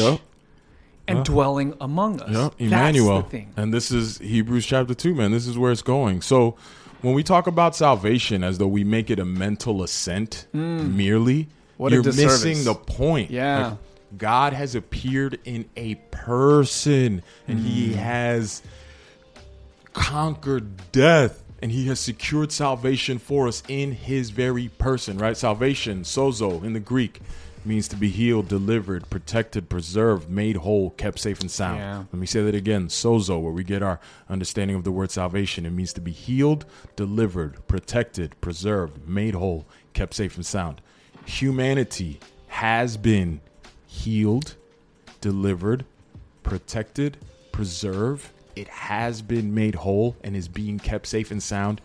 Yeah. 1.07 1.15
and 1.17 1.25
dwelling 1.25 1.73
among 1.81 2.21
us. 2.21 2.29
Yeah, 2.31 2.37
That's 2.43 2.55
Emmanuel. 2.59 3.21
the 3.23 3.29
thing. 3.29 3.53
And 3.57 3.73
this 3.73 3.91
is 3.91 4.17
Hebrews 4.19 4.65
chapter 4.65 4.93
2, 4.93 5.13
man. 5.15 5.31
This 5.31 5.47
is 5.47 5.57
where 5.57 5.71
it's 5.71 5.81
going. 5.81 6.21
So 6.21 6.55
when 7.01 7.13
we 7.13 7.23
talk 7.23 7.47
about 7.47 7.75
salvation 7.75 8.43
as 8.43 8.57
though 8.59 8.67
we 8.67 8.83
make 8.83 9.09
it 9.09 9.19
a 9.19 9.25
mental 9.25 9.83
assent 9.83 10.47
merely, 10.53 11.43
Mm. 11.45 11.47
What 11.77 11.91
a 11.91 11.95
you're 11.95 12.03
missing 12.03 12.63
the 12.63 12.75
point. 12.75 13.31
Yeah. 13.31 13.69
Like, 13.69 13.77
God 14.17 14.53
has 14.53 14.75
appeared 14.75 15.39
in 15.45 15.65
a 15.75 15.95
person 16.11 17.23
and 17.47 17.59
Mm. 17.59 17.63
he 17.65 17.93
has 17.93 18.61
conquered 19.93 20.91
death 20.91 21.43
and 21.61 21.71
he 21.71 21.87
has 21.87 21.99
secured 21.99 22.51
salvation 22.51 23.17
for 23.19 23.47
us 23.47 23.61
in 23.67 23.91
his 23.91 24.29
very 24.31 24.67
person, 24.77 25.17
right? 25.17 25.37
Salvation, 25.37 26.03
sozo 26.03 26.63
in 26.63 26.73
the 26.73 26.79
Greek, 26.79 27.19
means 27.65 27.87
to 27.89 27.95
be 27.95 28.09
healed, 28.09 28.47
delivered, 28.47 29.09
protected, 29.09 29.69
preserved, 29.69 30.29
made 30.29 30.57
whole, 30.57 30.91
kept 30.91 31.19
safe 31.19 31.39
and 31.41 31.49
sound. 31.49 31.79
Yeah. 31.79 31.97
Let 31.97 32.13
me 32.13 32.25
say 32.25 32.43
that 32.43 32.55
again. 32.55 32.87
Sozo, 32.87 33.41
where 33.41 33.51
we 33.51 33.63
get 33.63 33.83
our 33.83 33.99
understanding 34.29 34.75
of 34.75 34.83
the 34.83 34.91
word 34.91 35.11
salvation. 35.11 35.65
It 35.65 35.71
means 35.71 35.93
to 35.93 36.01
be 36.01 36.11
healed, 36.11 36.65
delivered, 36.95 37.67
protected, 37.67 38.39
preserved, 38.41 39.07
made 39.07 39.35
whole, 39.35 39.65
kept 39.93 40.13
safe 40.13 40.35
and 40.35 40.45
sound. 40.45 40.81
Humanity 41.25 42.19
has 42.47 42.97
been 42.97 43.41
healed, 43.87 44.55
delivered, 45.19 45.85
protected, 46.43 47.17
preserved. 47.51 48.29
It 48.55 48.67
has 48.67 49.21
been 49.21 49.53
made 49.53 49.75
whole 49.75 50.15
and 50.23 50.35
is 50.35 50.47
being 50.47 50.79
kept 50.79 51.07
safe 51.07 51.31
and 51.31 51.41
sound 51.41 51.81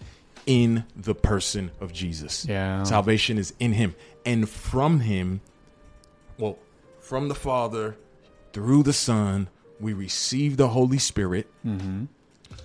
in 0.46 0.84
the 0.94 1.14
person 1.14 1.70
of 1.80 1.92
Jesus. 1.92 2.46
Yeah. 2.46 2.82
Salvation 2.84 3.38
is 3.38 3.52
in 3.58 3.72
him. 3.72 3.94
And 4.24 4.48
from 4.48 5.00
him, 5.00 5.40
well, 6.38 6.58
from 7.00 7.28
the 7.28 7.34
Father 7.34 7.96
through 8.52 8.82
the 8.82 8.92
Son, 8.92 9.48
we 9.80 9.92
receive 9.92 10.56
the 10.56 10.68
Holy 10.68 10.98
Spirit 10.98 11.48
mm-hmm. 11.64 12.04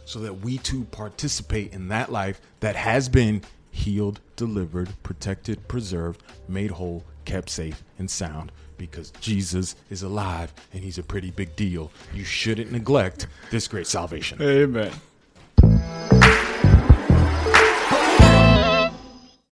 so 0.05 0.19
that 0.19 0.41
we 0.41 0.57
too 0.57 0.85
participate 0.85 1.73
in 1.73 1.89
that 1.89 2.11
life 2.11 2.41
that 2.59 2.75
has 2.75 3.09
been 3.09 3.41
healed, 3.71 4.19
delivered, 4.35 4.89
protected, 5.03 5.67
preserved, 5.67 6.23
made 6.47 6.71
whole, 6.71 7.03
kept 7.25 7.49
safe, 7.49 7.83
and 7.99 8.09
sound. 8.09 8.51
Because 8.77 9.11
Jesus 9.21 9.75
is 9.91 10.01
alive 10.01 10.53
and 10.73 10.83
he's 10.83 10.97
a 10.97 11.03
pretty 11.03 11.29
big 11.29 11.55
deal. 11.55 11.91
You 12.15 12.23
shouldn't 12.23 12.71
neglect 12.71 13.27
this 13.51 13.67
great 13.67 13.85
salvation. 13.85 14.41
Amen. 14.41 14.91